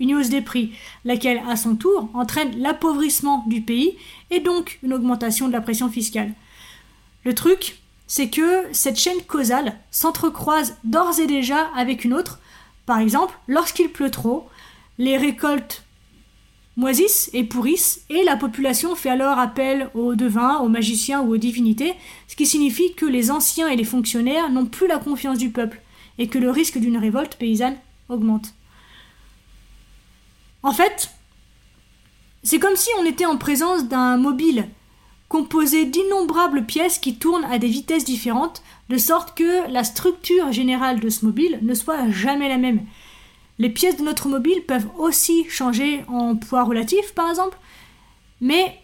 une 0.00 0.14
hausse 0.14 0.30
des 0.30 0.40
prix, 0.40 0.72
laquelle 1.04 1.42
à 1.48 1.56
son 1.56 1.76
tour 1.76 2.08
entraîne 2.14 2.58
l'appauvrissement 2.60 3.44
du 3.46 3.60
pays 3.60 3.96
et 4.30 4.40
donc 4.40 4.78
une 4.82 4.92
augmentation 4.92 5.46
de 5.46 5.52
la 5.52 5.60
pression 5.60 5.88
fiscale. 5.88 6.32
Le 7.24 7.34
truc, 7.34 7.78
c'est 8.08 8.28
que 8.28 8.64
cette 8.72 8.98
chaîne 8.98 9.22
causale 9.22 9.78
s'entrecroise 9.90 10.76
d'ores 10.82 11.20
et 11.20 11.26
déjà 11.26 11.68
avec 11.76 12.04
une 12.04 12.14
autre. 12.14 12.40
Par 12.84 12.98
exemple, 12.98 13.38
lorsqu'il 13.46 13.90
pleut 13.90 14.10
trop, 14.10 14.48
les 14.98 15.16
récoltes 15.16 15.84
moisissent 16.76 17.30
et 17.32 17.44
pourrissent, 17.44 18.04
et 18.08 18.24
la 18.24 18.36
population 18.36 18.94
fait 18.94 19.10
alors 19.10 19.38
appel 19.38 19.90
aux 19.94 20.14
devins, 20.14 20.58
aux 20.58 20.68
magiciens 20.68 21.20
ou 21.20 21.34
aux 21.34 21.38
divinités, 21.38 21.94
ce 22.28 22.36
qui 22.36 22.46
signifie 22.46 22.94
que 22.94 23.06
les 23.06 23.30
anciens 23.30 23.68
et 23.68 23.76
les 23.76 23.84
fonctionnaires 23.84 24.50
n'ont 24.50 24.66
plus 24.66 24.86
la 24.86 24.98
confiance 24.98 25.38
du 25.38 25.50
peuple, 25.50 25.80
et 26.18 26.28
que 26.28 26.38
le 26.38 26.50
risque 26.50 26.78
d'une 26.78 26.98
révolte 26.98 27.36
paysanne 27.36 27.76
augmente. 28.08 28.54
En 30.62 30.72
fait, 30.72 31.10
c'est 32.42 32.58
comme 32.58 32.76
si 32.76 32.88
on 33.00 33.04
était 33.04 33.26
en 33.26 33.36
présence 33.36 33.88
d'un 33.88 34.16
mobile 34.16 34.66
composé 35.28 35.86
d'innombrables 35.86 36.66
pièces 36.66 36.98
qui 36.98 37.16
tournent 37.16 37.46
à 37.46 37.58
des 37.58 37.68
vitesses 37.68 38.04
différentes, 38.04 38.62
de 38.90 38.98
sorte 38.98 39.34
que 39.34 39.70
la 39.70 39.82
structure 39.82 40.52
générale 40.52 41.00
de 41.00 41.08
ce 41.08 41.24
mobile 41.24 41.58
ne 41.62 41.72
soit 41.72 42.10
jamais 42.10 42.50
la 42.50 42.58
même. 42.58 42.82
Les 43.58 43.70
pièces 43.70 43.96
de 43.96 44.02
notre 44.02 44.28
mobile 44.28 44.62
peuvent 44.66 44.88
aussi 44.98 45.48
changer 45.48 46.04
en 46.08 46.36
poids 46.36 46.64
relatif, 46.64 47.12
par 47.14 47.30
exemple, 47.30 47.58
mais 48.40 48.78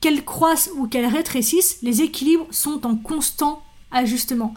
qu'elles 0.00 0.24
croissent 0.24 0.70
ou 0.76 0.86
qu'elles 0.86 1.06
rétrécissent, 1.06 1.78
les 1.82 2.02
équilibres 2.02 2.46
sont 2.50 2.86
en 2.86 2.96
constant 2.96 3.62
ajustement. 3.90 4.54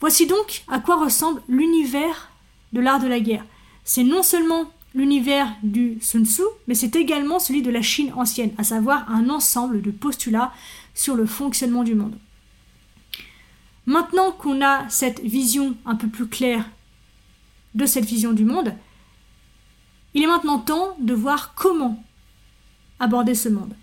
Voici 0.00 0.26
donc 0.26 0.62
à 0.68 0.78
quoi 0.78 0.96
ressemble 0.96 1.42
l'univers 1.48 2.30
de 2.72 2.80
l'art 2.80 3.00
de 3.00 3.08
la 3.08 3.20
guerre 3.20 3.44
c'est 3.84 4.04
non 4.04 4.22
seulement 4.22 4.70
l'univers 4.94 5.48
du 5.62 5.98
Sun 6.00 6.24
Tzu, 6.24 6.42
mais 6.66 6.74
c'est 6.74 6.96
également 6.96 7.38
celui 7.38 7.62
de 7.62 7.70
la 7.70 7.82
Chine 7.82 8.12
ancienne, 8.14 8.52
à 8.58 8.64
savoir 8.64 9.10
un 9.10 9.28
ensemble 9.30 9.82
de 9.82 9.90
postulats 9.90 10.52
sur 10.94 11.16
le 11.16 11.26
fonctionnement 11.26 11.82
du 11.82 11.94
monde. 11.94 12.16
Maintenant 13.86 14.30
qu'on 14.30 14.62
a 14.62 14.88
cette 14.88 15.20
vision 15.20 15.74
un 15.86 15.96
peu 15.96 16.06
plus 16.06 16.28
claire 16.28 16.64
de 17.74 17.86
cette 17.86 18.04
vision 18.04 18.32
du 18.32 18.44
monde, 18.44 18.74
il 20.14 20.22
est 20.22 20.26
maintenant 20.26 20.58
temps 20.58 20.96
de 21.00 21.14
voir 21.14 21.54
comment 21.54 22.02
aborder 22.98 23.34
ce 23.34 23.48
monde. 23.48 23.74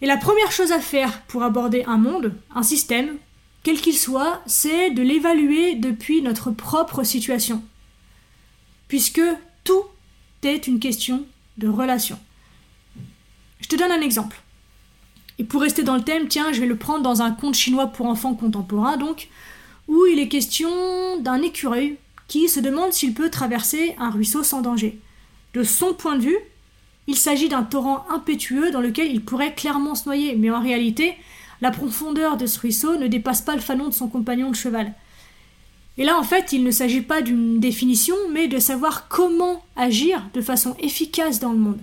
Et 0.00 0.06
la 0.06 0.16
première 0.16 0.50
chose 0.50 0.72
à 0.72 0.80
faire 0.80 1.22
pour 1.22 1.44
aborder 1.44 1.84
un 1.86 1.98
monde, 1.98 2.34
un 2.54 2.64
système, 2.64 3.16
quel 3.62 3.80
qu'il 3.80 3.96
soit, 3.96 4.42
c'est 4.46 4.90
de 4.90 5.02
l'évaluer 5.02 5.76
depuis 5.76 6.20
notre 6.22 6.50
propre 6.50 7.04
situation. 7.04 7.62
Puisque 8.88 9.22
tout 9.62 9.84
est 10.42 10.66
une 10.66 10.80
question 10.80 11.24
de 11.58 11.68
relation. 11.68 12.18
Je 13.60 13.68
te 13.68 13.76
donne 13.76 13.92
un 13.92 14.00
exemple. 14.00 14.42
Et 15.38 15.44
pour 15.44 15.62
rester 15.62 15.84
dans 15.84 15.94
le 15.94 16.02
thème, 16.02 16.26
tiens, 16.28 16.52
je 16.52 16.60
vais 16.60 16.66
le 16.66 16.76
prendre 16.76 17.02
dans 17.02 17.22
un 17.22 17.30
conte 17.30 17.54
chinois 17.54 17.86
pour 17.86 18.06
enfants 18.06 18.34
contemporains, 18.34 18.96
donc, 18.96 19.28
où 19.86 20.04
il 20.06 20.18
est 20.18 20.28
question 20.28 21.20
d'un 21.20 21.40
écureuil 21.42 21.96
qui 22.32 22.48
se 22.48 22.60
demande 22.60 22.94
s'il 22.94 23.12
peut 23.12 23.28
traverser 23.28 23.94
un 23.98 24.08
ruisseau 24.08 24.42
sans 24.42 24.62
danger. 24.62 24.98
De 25.52 25.62
son 25.62 25.92
point 25.92 26.16
de 26.16 26.22
vue, 26.22 26.38
il 27.06 27.14
s'agit 27.14 27.50
d'un 27.50 27.62
torrent 27.62 28.06
impétueux 28.08 28.70
dans 28.70 28.80
lequel 28.80 29.12
il 29.12 29.22
pourrait 29.22 29.52
clairement 29.52 29.94
se 29.94 30.06
noyer, 30.06 30.34
mais 30.34 30.50
en 30.50 30.62
réalité, 30.62 31.14
la 31.60 31.70
profondeur 31.70 32.38
de 32.38 32.46
ce 32.46 32.58
ruisseau 32.58 32.96
ne 32.96 33.06
dépasse 33.06 33.42
pas 33.42 33.54
le 33.54 33.60
fanon 33.60 33.88
de 33.88 33.92
son 33.92 34.08
compagnon 34.08 34.50
de 34.50 34.56
cheval. 34.56 34.94
Et 35.98 36.04
là, 36.04 36.18
en 36.18 36.22
fait, 36.22 36.54
il 36.54 36.64
ne 36.64 36.70
s'agit 36.70 37.02
pas 37.02 37.20
d'une 37.20 37.60
définition, 37.60 38.16
mais 38.32 38.48
de 38.48 38.58
savoir 38.58 39.08
comment 39.08 39.62
agir 39.76 40.26
de 40.32 40.40
façon 40.40 40.74
efficace 40.78 41.38
dans 41.38 41.52
le 41.52 41.58
monde. 41.58 41.80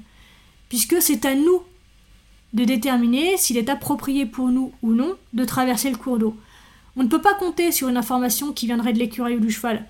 Puisque 0.68 1.00
c'est 1.00 1.26
à 1.26 1.36
nous 1.36 1.62
de 2.54 2.64
déterminer 2.64 3.38
s'il 3.38 3.58
est 3.58 3.70
approprié 3.70 4.26
pour 4.26 4.48
nous 4.48 4.72
ou 4.82 4.94
non 4.94 5.16
de 5.34 5.46
traverser 5.46 5.92
le 5.92 5.98
cours 5.98 6.18
d'eau. 6.18 6.36
On 6.96 7.04
ne 7.04 7.08
peut 7.08 7.22
pas 7.22 7.36
compter 7.36 7.72
sur 7.72 7.88
une 7.88 7.98
information 7.98 8.52
qui 8.52 8.66
viendrait 8.66 8.94
de 8.94 9.00
l'écureuil 9.00 9.36
ou 9.36 9.42
du 9.42 9.52
cheval. 9.52 9.86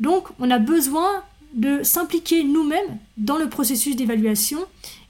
Donc, 0.00 0.28
on 0.38 0.50
a 0.50 0.58
besoin 0.58 1.22
de 1.54 1.82
s'impliquer 1.82 2.42
nous-mêmes 2.44 2.98
dans 3.16 3.36
le 3.36 3.48
processus 3.48 3.96
d'évaluation 3.96 4.58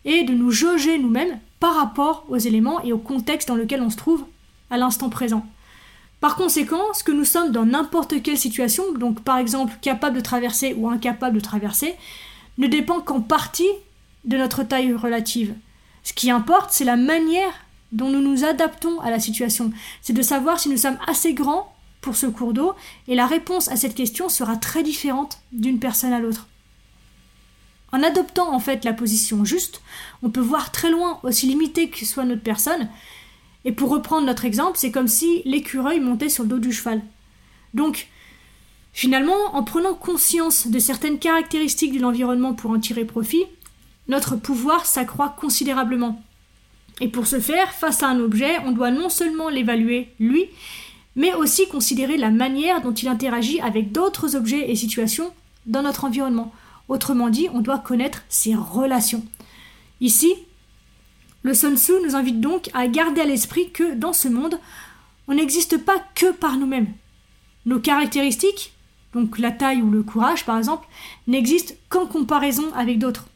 et 0.05 0.25
de 0.25 0.35
nous 0.35 0.51
jauger 0.51 0.99
nous-mêmes 0.99 1.39
par 1.59 1.77
rapport 1.77 2.27
aux 2.29 2.37
éléments 2.37 2.83
et 2.83 2.93
au 2.93 2.99
contexte 2.99 3.49
dans 3.49 3.55
lequel 3.55 3.81
on 3.81 3.91
se 3.91 3.97
trouve 3.97 4.25
à 4.71 4.77
l'instant 4.77 5.09
présent. 5.09 5.47
Par 6.21 6.37
conséquent, 6.37 6.93
ce 6.95 7.05
que 7.05 7.13
nous 7.13 7.25
sommes 7.25 7.53
dans 7.53 7.67
n'importe 7.67 8.23
quelle 8.23 8.39
situation, 8.39 8.93
donc 8.95 9.23
par 9.23 9.39
exemple 9.39 9.75
capable 9.81 10.17
de 10.17 10.23
traverser 10.23 10.75
ou 10.75 10.89
incapable 10.89 11.37
de 11.37 11.41
traverser, 11.41 11.97
ne 12.59 12.67
dépend 12.67 13.01
qu'en 13.01 13.21
partie 13.21 13.69
de 14.25 14.37
notre 14.37 14.63
taille 14.63 14.93
relative. 14.93 15.55
Ce 16.03 16.13
qui 16.13 16.31
importe, 16.31 16.71
c'est 16.71 16.85
la 16.85 16.97
manière 16.97 17.53
dont 17.93 18.09
nous 18.09 18.21
nous 18.21 18.45
adaptons 18.45 19.01
à 19.01 19.11
la 19.11 19.19
situation. 19.19 19.71
C'est 20.03 20.13
de 20.13 20.23
savoir 20.23 20.59
si 20.59 20.69
nous 20.69 20.77
sommes 20.77 20.99
assez 21.07 21.35
grands 21.35 21.74
pour 22.05 22.17
ce 22.17 22.27
cours 22.27 22.53
d'eau 22.53 22.75
et 23.09 23.15
la 23.15 23.27
réponse 23.27 23.69
à 23.69 23.77
cette 23.77 23.95
question 23.95 24.29
sera 24.29 24.57
très 24.57 24.83
différente 24.83 25.39
d'une 25.53 25.79
personne 25.79 26.13
à 26.13 26.21
l'autre. 26.21 26.47
En 27.93 28.03
adoptant 28.03 28.53
en 28.53 28.61
fait 28.61 28.85
la 28.85 28.93
position 28.93 29.43
juste, 29.47 29.81
on 30.23 30.29
peut 30.29 30.43
voir 30.43 30.71
très 30.71 30.91
loin, 30.91 31.19
aussi 31.23 31.47
limité 31.47 31.89
que 31.89 32.05
soit 32.05 32.27
notre 32.27 32.43
personne. 32.43 32.91
Et 33.65 33.73
pour 33.73 33.89
reprendre 33.89 34.27
notre 34.27 34.45
exemple, 34.45 34.77
c'est 34.77 34.91
comme 34.91 35.09
si 35.09 35.41
l'écureuil 35.47 35.99
montait 35.99 36.29
sur 36.29 36.43
le 36.43 36.51
dos 36.51 36.59
du 36.59 36.75
cheval. 36.75 37.01
Donc, 37.73 38.09
finalement, 38.93 39.55
en 39.55 39.63
prenant 39.63 39.95
conscience 39.95 40.67
de 40.67 40.79
certaines 40.79 41.19
caractéristiques 41.19 41.95
de 41.95 42.03
l'environnement 42.03 42.53
pour 42.53 42.73
en 42.73 42.81
tirer 42.81 43.07
profit, 43.07 43.47
notre 44.09 44.37
pouvoir 44.37 44.85
s'accroît 44.85 45.35
considérablement. 45.41 46.23
Et 47.01 47.09
pour 47.09 47.27
ce 47.27 47.41
faire, 47.41 47.73
face 47.73 48.03
à 48.03 48.09
un 48.09 48.21
objet, 48.21 48.59
on 48.67 48.73
doit 48.73 48.91
non 48.91 49.09
seulement 49.09 49.49
l'évaluer 49.49 50.13
lui, 50.21 50.51
mais 51.17 51.35
aussi 51.35 51.69
considérer 51.69 52.17
la 52.17 52.31
manière 52.31 52.81
dont 52.81 52.93
il 52.93 53.09
interagit 53.09 53.61
avec 53.61 53.93
d'autres 53.93 54.37
objets 54.37 54.71
et 54.71 54.77
situations 54.77 55.33
dans 55.67 55.83
notre 55.83 56.05
environnement. 56.05 56.53
Autrement 56.89 57.31
dit, 57.31 57.49
on 57.53 57.61
doit 57.61 57.79
connaître 57.79 58.23
ses 58.29 58.55
relations. 58.55 59.25
Ici, 60.01 60.35
le 61.43 61.55
Sun 61.55 61.77
Tzu 61.77 61.93
nous 62.05 62.17
invite 62.17 62.41
donc 62.41 62.71
à 62.75 62.87
garder 62.89 63.21
à 63.21 63.27
l'esprit 63.27 63.71
que 63.71 63.95
dans 63.95 64.13
ce 64.13 64.29
monde, 64.29 64.59
on 65.29 65.35
n'existe 65.35 65.79
pas 65.79 66.03
que 66.15 66.33
par 66.33 66.57
nous-mêmes. 66.57 66.93
Nos 67.67 67.79
caractéristiques, 67.79 68.73
donc 69.15 69.39
la 69.39 69.53
taille 69.53 69.83
ou 69.83 69.91
le 69.91 70.03
courage 70.03 70.45
par 70.45 70.59
exemple, 70.59 70.87
n'existent 71.27 71.75
qu'en 71.89 72.07
comparaison 72.07 72.73
avec 72.75 72.99
d'autres. 72.99 73.27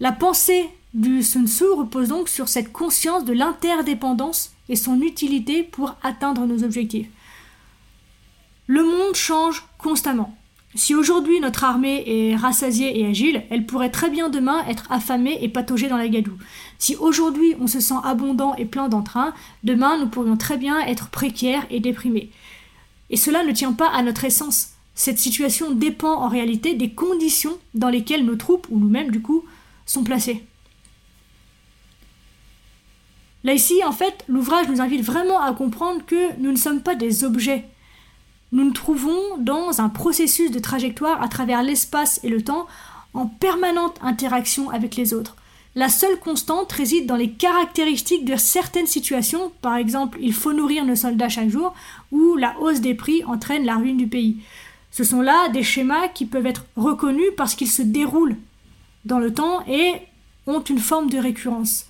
La 0.00 0.12
pensée 0.12 0.68
du 0.94 1.22
Sun 1.22 1.46
Tzu 1.46 1.64
repose 1.64 2.08
donc 2.08 2.28
sur 2.28 2.48
cette 2.48 2.72
conscience 2.72 3.24
de 3.24 3.32
l'interdépendance 3.32 4.52
et 4.68 4.76
son 4.76 5.00
utilité 5.00 5.62
pour 5.62 5.94
atteindre 6.02 6.46
nos 6.46 6.64
objectifs. 6.64 7.08
Le 8.66 8.82
monde 8.82 9.14
change 9.14 9.64
constamment. 9.78 10.36
Si 10.74 10.94
aujourd'hui 10.94 11.40
notre 11.40 11.64
armée 11.64 12.04
est 12.06 12.36
rassasiée 12.36 13.00
et 13.00 13.06
agile, 13.06 13.42
elle 13.50 13.64
pourrait 13.64 13.90
très 13.90 14.10
bien 14.10 14.28
demain 14.28 14.64
être 14.66 14.90
affamée 14.90 15.38
et 15.40 15.48
pataugée 15.48 15.88
dans 15.88 15.96
la 15.96 16.08
gadoue. 16.08 16.36
Si 16.78 16.94
aujourd'hui 16.96 17.54
on 17.58 17.66
se 17.66 17.80
sent 17.80 17.94
abondant 18.04 18.54
et 18.56 18.66
plein 18.66 18.88
d'entrain, 18.88 19.32
demain 19.64 19.98
nous 19.98 20.08
pourrions 20.08 20.36
très 20.36 20.58
bien 20.58 20.78
être 20.80 21.08
précaires 21.08 21.66
et 21.70 21.80
déprimés. 21.80 22.30
Et 23.08 23.16
cela 23.16 23.44
ne 23.44 23.52
tient 23.52 23.72
pas 23.72 23.88
à 23.88 24.02
notre 24.02 24.24
essence. 24.24 24.72
Cette 24.94 25.18
situation 25.18 25.70
dépend 25.70 26.12
en 26.12 26.28
réalité 26.28 26.74
des 26.74 26.90
conditions 26.90 27.56
dans 27.72 27.88
lesquelles 27.88 28.26
nos 28.26 28.36
troupes, 28.36 28.66
ou 28.70 28.78
nous-mêmes 28.78 29.10
du 29.10 29.22
coup, 29.22 29.44
sont 29.86 30.04
placés. 30.04 30.44
Là 33.44 33.54
ici, 33.54 33.82
en 33.84 33.92
fait, 33.92 34.24
l'ouvrage 34.28 34.68
nous 34.68 34.80
invite 34.80 35.04
vraiment 35.04 35.40
à 35.40 35.52
comprendre 35.52 36.04
que 36.04 36.36
nous 36.38 36.50
ne 36.50 36.56
sommes 36.56 36.80
pas 36.80 36.94
des 36.94 37.24
objets. 37.24 37.64
Nous 38.52 38.64
nous 38.64 38.72
trouvons 38.72 39.36
dans 39.38 39.80
un 39.80 39.88
processus 39.88 40.50
de 40.50 40.58
trajectoire 40.58 41.22
à 41.22 41.28
travers 41.28 41.62
l'espace 41.62 42.20
et 42.24 42.28
le 42.28 42.42
temps 42.42 42.66
en 43.14 43.26
permanente 43.26 43.98
interaction 44.02 44.70
avec 44.70 44.96
les 44.96 45.14
autres. 45.14 45.36
La 45.74 45.88
seule 45.88 46.18
constante 46.18 46.72
réside 46.72 47.06
dans 47.06 47.16
les 47.16 47.30
caractéristiques 47.30 48.24
de 48.24 48.36
certaines 48.36 48.86
situations, 48.86 49.52
par 49.60 49.76
exemple 49.76 50.18
il 50.20 50.32
faut 50.32 50.52
nourrir 50.52 50.84
nos 50.84 50.96
soldats 50.96 51.28
chaque 51.28 51.50
jour, 51.50 51.74
ou 52.10 52.36
la 52.36 52.58
hausse 52.58 52.80
des 52.80 52.94
prix 52.94 53.22
entraîne 53.24 53.64
la 53.64 53.76
ruine 53.76 53.98
du 53.98 54.08
pays. 54.08 54.38
Ce 54.90 55.04
sont 55.04 55.20
là 55.20 55.48
des 55.50 55.62
schémas 55.62 56.08
qui 56.08 56.24
peuvent 56.26 56.46
être 56.46 56.64
reconnus 56.76 57.30
parce 57.36 57.54
qu'ils 57.54 57.70
se 57.70 57.82
déroulent 57.82 58.36
dans 59.04 59.18
le 59.18 59.32
temps 59.32 59.64
et 59.68 59.92
ont 60.46 60.62
une 60.62 60.78
forme 60.78 61.10
de 61.10 61.18
récurrence. 61.18 61.87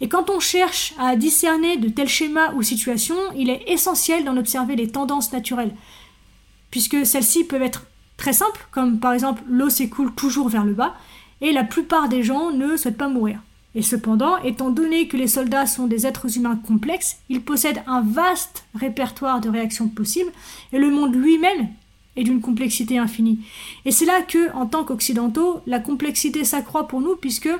Et 0.00 0.08
quand 0.08 0.30
on 0.30 0.40
cherche 0.40 0.94
à 0.98 1.16
discerner 1.16 1.76
de 1.76 1.88
tels 1.88 2.08
schémas 2.08 2.52
ou 2.54 2.62
situations, 2.62 3.18
il 3.36 3.50
est 3.50 3.64
essentiel 3.66 4.24
d'en 4.24 4.36
observer 4.36 4.76
les 4.76 4.88
tendances 4.88 5.32
naturelles, 5.32 5.74
puisque 6.70 7.04
celles-ci 7.04 7.44
peuvent 7.44 7.62
être 7.62 7.86
très 8.16 8.32
simples, 8.32 8.66
comme 8.70 9.00
par 9.00 9.12
exemple 9.12 9.42
l'eau 9.48 9.70
s'écoule 9.70 10.14
toujours 10.14 10.48
vers 10.48 10.64
le 10.64 10.74
bas, 10.74 10.94
et 11.40 11.52
la 11.52 11.64
plupart 11.64 12.08
des 12.08 12.22
gens 12.22 12.50
ne 12.52 12.76
souhaitent 12.76 12.96
pas 12.96 13.08
mourir. 13.08 13.40
Et 13.74 13.82
cependant, 13.82 14.38
étant 14.38 14.70
donné 14.70 15.08
que 15.08 15.16
les 15.16 15.28
soldats 15.28 15.66
sont 15.66 15.86
des 15.86 16.06
êtres 16.06 16.36
humains 16.36 16.56
complexes, 16.56 17.18
ils 17.28 17.42
possèdent 17.42 17.82
un 17.86 18.00
vaste 18.00 18.64
répertoire 18.74 19.40
de 19.40 19.48
réactions 19.48 19.88
possibles, 19.88 20.32
et 20.72 20.78
le 20.78 20.90
monde 20.90 21.14
lui-même 21.14 21.68
est 22.16 22.24
d'une 22.24 22.40
complexité 22.40 22.98
infinie. 22.98 23.40
Et 23.84 23.92
c'est 23.92 24.04
là 24.04 24.22
que, 24.22 24.52
en 24.52 24.66
tant 24.66 24.84
qu'occidentaux, 24.84 25.60
la 25.66 25.78
complexité 25.78 26.44
s'accroît 26.44 26.88
pour 26.88 27.00
nous, 27.00 27.14
puisque 27.14 27.50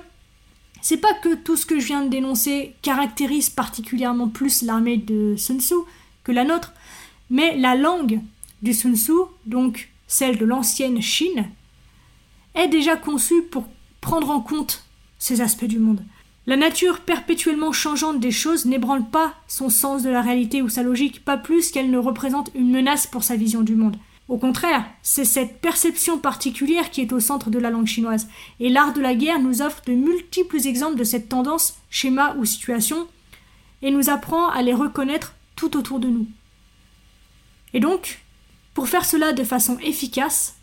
c'est 0.81 0.97
pas 0.99 1.15
que 1.15 1.35
tout 1.35 1.57
ce 1.57 1.67
que 1.67 1.81
je 1.81 1.87
viens 1.87 2.05
de 2.05 2.09
dénoncer 2.09 2.75
caractérise 2.83 3.51
particulièrement 3.51 4.29
plus 4.29 4.63
l'armée 4.63 4.97
de 4.97 5.35
Sun 5.37 5.61
Tzu 5.61 5.75
que 6.25 6.33
la 6.33 6.45
nôtre, 6.45 6.73
mais 7.31 7.57
la 7.57 7.75
langue 7.75 8.21
du 8.63 8.75
Sun 8.75 8.97
Tzu, 8.97 9.13
donc 9.47 9.91
celle 10.07 10.39
de 10.39 10.45
l'ancienne 10.45 11.03
Chine, 11.03 11.47
est 12.55 12.69
déjà 12.69 12.97
conçue 12.97 13.43
pour 13.43 13.67
prendre 14.01 14.31
en 14.31 14.41
compte 14.41 14.85
ces 15.19 15.41
aspects 15.41 15.65
du 15.65 15.79
monde. 15.79 16.03
La 16.47 16.57
nature 16.57 17.01
perpétuellement 17.01 17.73
changeante 17.73 18.21
des 18.21 18.31
choses 18.31 18.65
n'ébranle 18.65 19.11
pas 19.11 19.35
son 19.49 19.69
sens 19.69 20.03
de 20.03 20.09
la 20.09 20.23
réalité 20.23 20.63
ou 20.63 20.71
sa 20.71 20.83
logique, 20.83 21.23
pas 21.25 21.37
plus 21.37 21.71
qu'elle 21.71 21.91
ne 21.91 21.99
représente 21.99 22.51
une 22.55 22.71
menace 22.71 23.07
pour 23.07 23.23
sa 23.23 23.37
vision 23.37 23.61
du 23.61 23.75
monde. 23.75 23.97
Au 24.29 24.37
contraire, 24.37 24.85
c'est 25.03 25.25
cette 25.25 25.61
perception 25.61 26.19
particulière 26.19 26.91
qui 26.91 27.01
est 27.01 27.13
au 27.13 27.21
centre 27.21 27.49
de 27.49 27.59
la 27.59 27.71
langue 27.71 27.87
chinoise, 27.87 28.29
et 28.61 28.69
l'art 28.69 28.93
de 28.93 29.01
la 29.01 29.15
guerre 29.15 29.41
nous 29.41 29.63
offre 29.63 29.83
de 29.87 29.93
multiples 29.93 30.67
exemples 30.67 30.99
de 30.99 31.05
cette 31.05 31.31
tendance, 31.31 31.79
schéma 31.89 32.35
ou 32.37 32.45
situation, 32.45 33.09
et 33.81 33.91
nous 33.91 34.11
apprend 34.11 34.49
à 34.51 34.61
les 34.61 34.75
reconnaître 34.75 35.35
tout 35.57 35.77
autour 35.77 35.99
de 35.99 36.09
nous. 36.09 36.27
Et 37.73 37.81
donc, 37.81 38.23
pour 38.75 38.89
faire 38.89 39.07
cela 39.07 39.33
de 39.33 39.45
façon 39.45 39.79
efficace, 39.79 40.57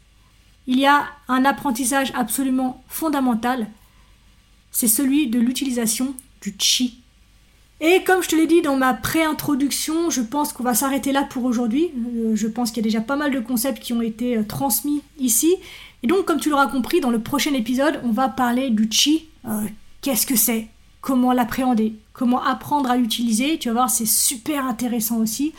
il 0.67 0.79
y 0.79 0.85
a 0.85 1.07
un 1.27 1.43
apprentissage 1.45 2.11
absolument 2.15 2.83
fondamental, 2.87 3.67
c'est 4.71 4.87
celui 4.87 5.27
de 5.27 5.39
l'utilisation 5.39 6.13
du 6.41 6.53
chi. 6.59 7.01
Et 7.81 8.03
comme 8.05 8.23
je 8.23 8.29
te 8.29 8.35
l'ai 8.35 8.47
dit 8.47 8.61
dans 8.61 8.77
ma 8.77 8.93
pré-introduction, 8.93 10.09
je 10.09 10.21
pense 10.21 10.53
qu'on 10.53 10.63
va 10.63 10.73
s'arrêter 10.73 11.11
là 11.11 11.23
pour 11.23 11.43
aujourd'hui. 11.43 11.91
Euh, 12.15 12.35
je 12.35 12.47
pense 12.47 12.71
qu'il 12.71 12.77
y 12.77 12.87
a 12.87 12.89
déjà 12.89 13.01
pas 13.01 13.17
mal 13.17 13.31
de 13.31 13.39
concepts 13.39 13.81
qui 13.83 13.91
ont 13.91 14.01
été 14.01 14.37
euh, 14.37 14.43
transmis 14.43 15.01
ici. 15.19 15.55
Et 16.01 16.07
donc, 16.07 16.25
comme 16.25 16.39
tu 16.39 16.49
l'auras 16.49 16.67
compris, 16.67 17.01
dans 17.01 17.09
le 17.09 17.19
prochain 17.19 17.53
épisode, 17.53 17.99
on 18.03 18.11
va 18.11 18.29
parler 18.29 18.69
du 18.69 18.87
chi. 18.89 19.27
Euh, 19.45 19.61
qu'est-ce 20.01 20.25
que 20.25 20.37
c'est? 20.37 20.67
Comment 21.01 21.33
l'appréhender, 21.33 21.93
comment 22.13 22.41
apprendre 22.41 22.89
à 22.89 22.95
l'utiliser? 22.95 23.57
Tu 23.59 23.67
vas 23.67 23.73
voir, 23.73 23.89
c'est 23.89 24.07
super 24.07 24.65
intéressant 24.65 25.17
aussi. 25.17 25.53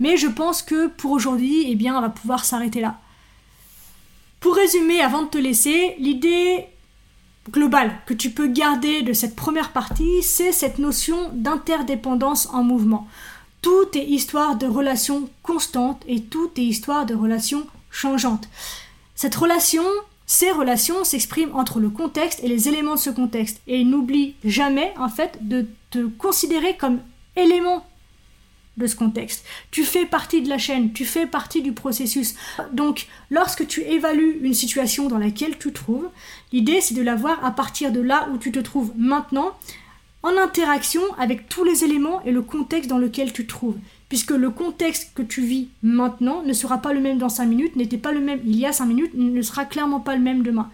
Mais 0.00 0.16
je 0.16 0.26
pense 0.26 0.60
que 0.60 0.88
pour 0.88 1.12
aujourd'hui, 1.12 1.66
eh 1.68 1.76
bien, 1.76 1.96
on 1.96 2.00
va 2.00 2.08
pouvoir 2.08 2.44
s'arrêter 2.44 2.80
là. 2.80 2.98
Pour 4.40 4.56
résumer, 4.56 5.00
avant 5.00 5.22
de 5.22 5.28
te 5.28 5.38
laisser, 5.38 5.94
l'idée 5.98 6.66
globale 7.50 7.92
que 8.06 8.14
tu 8.14 8.30
peux 8.30 8.46
garder 8.46 9.02
de 9.02 9.12
cette 9.12 9.36
première 9.36 9.72
partie, 9.72 10.22
c'est 10.22 10.52
cette 10.52 10.78
notion 10.78 11.30
d'interdépendance 11.32 12.48
en 12.52 12.62
mouvement. 12.62 13.06
Tout 13.62 13.86
est 13.94 14.04
histoire 14.04 14.56
de 14.56 14.66
relations 14.66 15.28
constantes 15.42 16.02
et 16.06 16.20
tout 16.22 16.50
est 16.56 16.64
histoire 16.64 17.06
de 17.06 17.14
relations 17.14 17.66
changeantes. 17.90 18.48
Cette 19.14 19.34
relation, 19.34 19.84
ces 20.26 20.50
relations 20.50 21.04
s'expriment 21.04 21.54
entre 21.54 21.80
le 21.80 21.88
contexte 21.88 22.42
et 22.42 22.48
les 22.48 22.68
éléments 22.68 22.96
de 22.96 23.00
ce 23.00 23.10
contexte. 23.10 23.60
Et 23.66 23.84
n'oublie 23.84 24.34
jamais, 24.44 24.92
en 24.98 25.08
fait, 25.08 25.38
de 25.40 25.66
te 25.90 26.06
considérer 26.06 26.76
comme 26.76 27.00
élément 27.36 27.86
de 28.76 28.86
ce 28.86 28.96
contexte. 28.96 29.44
Tu 29.70 29.84
fais 29.84 30.06
partie 30.06 30.42
de 30.42 30.48
la 30.48 30.58
chaîne, 30.58 30.92
tu 30.92 31.04
fais 31.04 31.26
partie 31.26 31.62
du 31.62 31.72
processus. 31.72 32.34
Donc, 32.72 33.06
lorsque 33.30 33.66
tu 33.66 33.82
évalues 33.82 34.40
une 34.42 34.54
situation 34.54 35.08
dans 35.08 35.18
laquelle 35.18 35.58
tu 35.58 35.68
te 35.70 35.74
trouves, 35.74 36.08
l'idée 36.52 36.80
c'est 36.80 36.94
de 36.94 37.02
la 37.02 37.14
voir 37.14 37.44
à 37.44 37.50
partir 37.50 37.92
de 37.92 38.00
là 38.00 38.28
où 38.32 38.38
tu 38.38 38.52
te 38.52 38.58
trouves 38.58 38.92
maintenant, 38.96 39.52
en 40.22 40.36
interaction 40.38 41.02
avec 41.18 41.48
tous 41.48 41.64
les 41.64 41.84
éléments 41.84 42.22
et 42.24 42.32
le 42.32 42.40
contexte 42.40 42.88
dans 42.88 42.98
lequel 42.98 43.32
tu 43.32 43.46
te 43.46 43.50
trouves. 43.50 43.76
Puisque 44.08 44.30
le 44.30 44.50
contexte 44.50 45.12
que 45.14 45.22
tu 45.22 45.42
vis 45.42 45.68
maintenant 45.82 46.42
ne 46.42 46.52
sera 46.52 46.78
pas 46.78 46.92
le 46.92 47.00
même 47.00 47.18
dans 47.18 47.28
5 47.28 47.46
minutes, 47.46 47.76
n'était 47.76 47.98
pas 47.98 48.12
le 48.12 48.20
même 48.20 48.40
il 48.44 48.58
y 48.58 48.64
a 48.64 48.72
5 48.72 48.86
minutes, 48.86 49.12
ne 49.14 49.42
sera 49.42 49.64
clairement 49.66 50.00
pas 50.00 50.16
le 50.16 50.22
même 50.22 50.42
demain. 50.42 50.70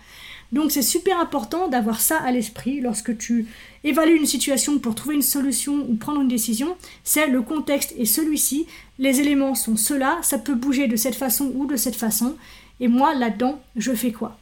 Donc 0.52 0.72
c'est 0.72 0.82
super 0.82 1.20
important 1.20 1.68
d'avoir 1.68 2.00
ça 2.00 2.18
à 2.18 2.32
l'esprit 2.32 2.80
lorsque 2.80 3.16
tu 3.16 3.46
évalues 3.84 4.16
une 4.16 4.26
situation 4.26 4.78
pour 4.78 4.96
trouver 4.96 5.14
une 5.14 5.22
solution 5.22 5.86
ou 5.88 5.94
prendre 5.94 6.20
une 6.20 6.28
décision. 6.28 6.76
C'est 7.04 7.28
le 7.28 7.42
contexte 7.42 7.94
et 7.96 8.04
celui-ci, 8.04 8.66
les 8.98 9.20
éléments 9.20 9.54
sont 9.54 9.76
ceux-là, 9.76 10.18
ça 10.22 10.38
peut 10.38 10.56
bouger 10.56 10.88
de 10.88 10.96
cette 10.96 11.14
façon 11.14 11.52
ou 11.54 11.66
de 11.66 11.76
cette 11.76 11.94
façon, 11.94 12.36
et 12.80 12.88
moi 12.88 13.14
là-dedans, 13.14 13.60
je 13.76 13.94
fais 13.94 14.10
quoi? 14.10 14.38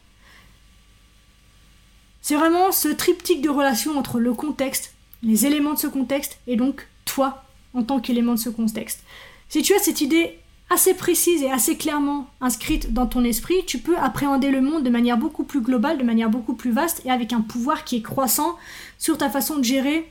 C'est 2.22 2.36
vraiment 2.36 2.72
ce 2.72 2.88
triptyque 2.88 3.42
de 3.42 3.50
relation 3.50 3.98
entre 3.98 4.18
le 4.18 4.32
contexte, 4.32 4.94
les 5.22 5.46
éléments 5.46 5.74
de 5.74 5.78
ce 5.78 5.86
contexte 5.86 6.38
et 6.46 6.56
donc 6.56 6.86
toi 7.04 7.44
en 7.74 7.82
tant 7.82 8.00
qu'élément 8.00 8.34
de 8.34 8.38
ce 8.38 8.50
contexte. 8.50 9.02
Si 9.48 9.62
tu 9.62 9.74
as 9.74 9.78
cette 9.78 10.00
idée 10.00 10.38
assez 10.70 10.94
précise 10.94 11.42
et 11.42 11.50
assez 11.50 11.76
clairement 11.76 12.28
inscrite 12.40 12.92
dans 12.92 13.06
ton 13.06 13.24
esprit, 13.24 13.56
tu 13.66 13.78
peux 13.78 13.96
appréhender 13.96 14.50
le 14.50 14.60
monde 14.60 14.84
de 14.84 14.90
manière 14.90 15.16
beaucoup 15.16 15.44
plus 15.44 15.60
globale, 15.60 15.98
de 15.98 16.04
manière 16.04 16.28
beaucoup 16.28 16.54
plus 16.54 16.72
vaste 16.72 17.02
et 17.04 17.10
avec 17.10 17.32
un 17.32 17.40
pouvoir 17.40 17.84
qui 17.84 17.96
est 17.96 18.02
croissant 18.02 18.56
sur 18.98 19.16
ta 19.16 19.30
façon 19.30 19.56
de 19.56 19.64
gérer 19.64 20.10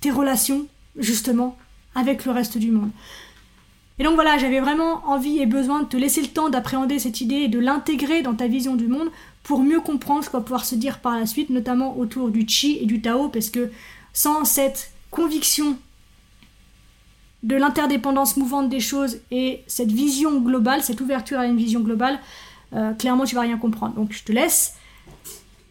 tes 0.00 0.10
relations, 0.10 0.66
justement, 0.96 1.56
avec 1.94 2.24
le 2.24 2.32
reste 2.32 2.58
du 2.58 2.70
monde. 2.70 2.90
Et 3.98 4.04
donc 4.04 4.14
voilà, 4.14 4.38
j'avais 4.38 4.60
vraiment 4.60 5.02
envie 5.08 5.38
et 5.38 5.46
besoin 5.46 5.82
de 5.82 5.88
te 5.88 5.96
laisser 5.96 6.20
le 6.20 6.28
temps 6.28 6.50
d'appréhender 6.50 6.98
cette 6.98 7.20
idée 7.20 7.36
et 7.36 7.48
de 7.48 7.58
l'intégrer 7.58 8.22
dans 8.22 8.34
ta 8.34 8.46
vision 8.46 8.76
du 8.76 8.86
monde 8.86 9.10
pour 9.42 9.60
mieux 9.60 9.80
comprendre 9.80 10.22
ce 10.22 10.30
qu'on 10.30 10.38
va 10.38 10.44
pouvoir 10.44 10.64
se 10.64 10.76
dire 10.76 11.00
par 11.00 11.18
la 11.18 11.26
suite, 11.26 11.50
notamment 11.50 11.98
autour 11.98 12.28
du 12.28 12.46
chi 12.46 12.78
et 12.80 12.86
du 12.86 13.00
tao, 13.00 13.28
parce 13.28 13.50
que 13.50 13.70
sans 14.12 14.44
cette 14.44 14.92
conviction 15.10 15.78
de 17.42 17.56
l'interdépendance 17.56 18.36
mouvante 18.36 18.68
des 18.68 18.80
choses 18.80 19.18
et 19.30 19.62
cette 19.66 19.92
vision 19.92 20.40
globale, 20.40 20.82
cette 20.82 21.00
ouverture 21.00 21.38
à 21.38 21.46
une 21.46 21.56
vision 21.56 21.80
globale, 21.80 22.18
euh, 22.74 22.92
clairement 22.94 23.24
tu 23.24 23.34
vas 23.34 23.42
rien 23.42 23.58
comprendre. 23.58 23.94
Donc 23.94 24.12
je 24.12 24.24
te 24.24 24.32
laisse 24.32 24.74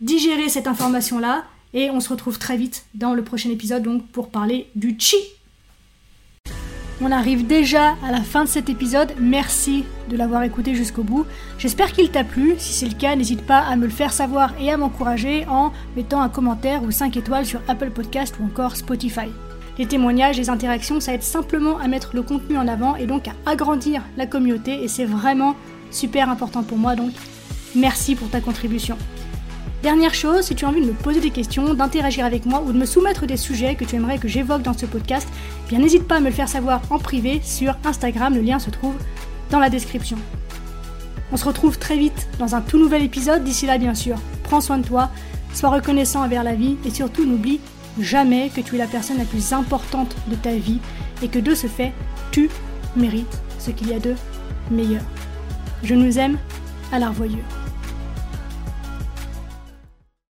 digérer 0.01 0.49
cette 0.49 0.67
information-là 0.67 1.43
et 1.73 1.89
on 1.89 1.99
se 1.99 2.09
retrouve 2.09 2.39
très 2.39 2.57
vite 2.57 2.85
dans 2.93 3.13
le 3.13 3.23
prochain 3.23 3.49
épisode 3.49 3.83
donc 3.83 4.05
pour 4.07 4.29
parler 4.29 4.69
du 4.75 4.95
chi. 4.97 5.17
On 6.99 7.11
arrive 7.11 7.45
déjà 7.45 7.95
à 8.03 8.11
la 8.11 8.21
fin 8.21 8.43
de 8.43 8.49
cet 8.49 8.69
épisode. 8.69 9.13
Merci 9.19 9.83
de 10.09 10.17
l'avoir 10.17 10.41
écouté 10.41 10.73
jusqu'au 10.73 11.03
bout. 11.03 11.27
J'espère 11.59 11.91
qu'il 11.91 12.09
t'a 12.09 12.23
plu. 12.23 12.55
Si 12.57 12.73
c'est 12.73 12.87
le 12.87 12.95
cas, 12.95 13.15
n'hésite 13.15 13.45
pas 13.45 13.59
à 13.59 13.75
me 13.75 13.85
le 13.85 13.91
faire 13.91 14.11
savoir 14.11 14.51
et 14.59 14.71
à 14.71 14.77
m'encourager 14.77 15.45
en 15.47 15.71
mettant 15.95 16.21
un 16.21 16.29
commentaire 16.29 16.81
ou 16.81 16.89
5 16.89 17.15
étoiles 17.15 17.45
sur 17.45 17.61
Apple 17.67 17.91
Podcast 17.91 18.35
ou 18.39 18.45
encore 18.45 18.75
Spotify. 18.75 19.29
Les 19.77 19.85
témoignages, 19.85 20.37
les 20.37 20.49
interactions, 20.49 20.99
ça 20.99 21.13
aide 21.13 21.21
simplement 21.21 21.77
à 21.77 21.87
mettre 21.87 22.11
le 22.15 22.23
contenu 22.23 22.57
en 22.57 22.67
avant 22.67 22.95
et 22.95 23.05
donc 23.05 23.27
à 23.27 23.33
agrandir 23.45 24.01
la 24.17 24.25
communauté 24.25 24.83
et 24.83 24.87
c'est 24.87 25.05
vraiment 25.05 25.55
super 25.91 26.29
important 26.29 26.63
pour 26.63 26.77
moi 26.77 26.95
donc 26.95 27.11
merci 27.75 28.15
pour 28.15 28.29
ta 28.29 28.41
contribution. 28.41 28.97
Dernière 29.83 30.15
chose, 30.15 30.45
si 30.45 30.55
tu 30.55 30.65
as 30.65 30.69
envie 30.69 30.81
de 30.81 30.87
me 30.87 30.93
poser 30.93 31.19
des 31.19 31.29
questions, 31.29 31.75
d'interagir 31.75 32.25
avec 32.25 32.47
moi 32.47 32.63
ou 32.65 32.71
de 32.71 32.77
me 32.77 32.85
soumettre 32.85 33.27
des 33.27 33.37
sujets 33.37 33.75
que 33.75 33.85
tu 33.85 33.95
aimerais 33.95 34.17
que 34.17 34.27
j'évoque 34.27 34.63
dans 34.63 34.73
ce 34.73 34.87
podcast, 34.87 35.27
eh 35.65 35.69
bien 35.69 35.79
n'hésite 35.79 36.07
pas 36.07 36.15
à 36.15 36.19
me 36.19 36.25
le 36.25 36.31
faire 36.31 36.49
savoir 36.49 36.81
en 36.89 36.97
privé 36.97 37.39
sur 37.43 37.77
Instagram, 37.85 38.33
le 38.33 38.41
lien 38.41 38.57
se 38.57 38.71
trouve 38.71 38.95
dans 39.51 39.59
la 39.59 39.69
description. 39.69 40.17
On 41.31 41.37
se 41.37 41.45
retrouve 41.45 41.77
très 41.77 41.97
vite 41.97 42.27
dans 42.39 42.55
un 42.55 42.61
tout 42.61 42.79
nouvel 42.79 43.03
épisode, 43.03 43.43
d'ici 43.43 43.67
là 43.67 43.77
bien 43.77 43.93
sûr, 43.93 44.17
prends 44.43 44.61
soin 44.61 44.79
de 44.79 44.87
toi, 44.87 45.11
sois 45.53 45.69
reconnaissant 45.69 46.23
envers 46.23 46.43
la 46.43 46.55
vie 46.55 46.77
et 46.83 46.89
surtout 46.89 47.25
n'oublie 47.25 47.59
jamais 47.99 48.49
que 48.49 48.61
tu 48.61 48.75
es 48.75 48.77
la 48.77 48.87
personne 48.87 49.17
la 49.17 49.25
plus 49.25 49.53
importante 49.53 50.15
de 50.27 50.35
ta 50.35 50.51
vie 50.51 50.79
et 51.21 51.27
que 51.27 51.39
de 51.39 51.55
ce 51.55 51.67
fait, 51.67 51.93
tu 52.31 52.49
mérites 52.95 53.41
ce 53.59 53.71
qu'il 53.71 53.89
y 53.89 53.93
a 53.93 53.99
de 53.99 54.15
meilleur. 54.71 55.03
Je 55.83 55.95
nous 55.95 56.17
aime 56.19 56.37
à 56.91 56.99
la 56.99 57.09
revoyure. 57.09 57.66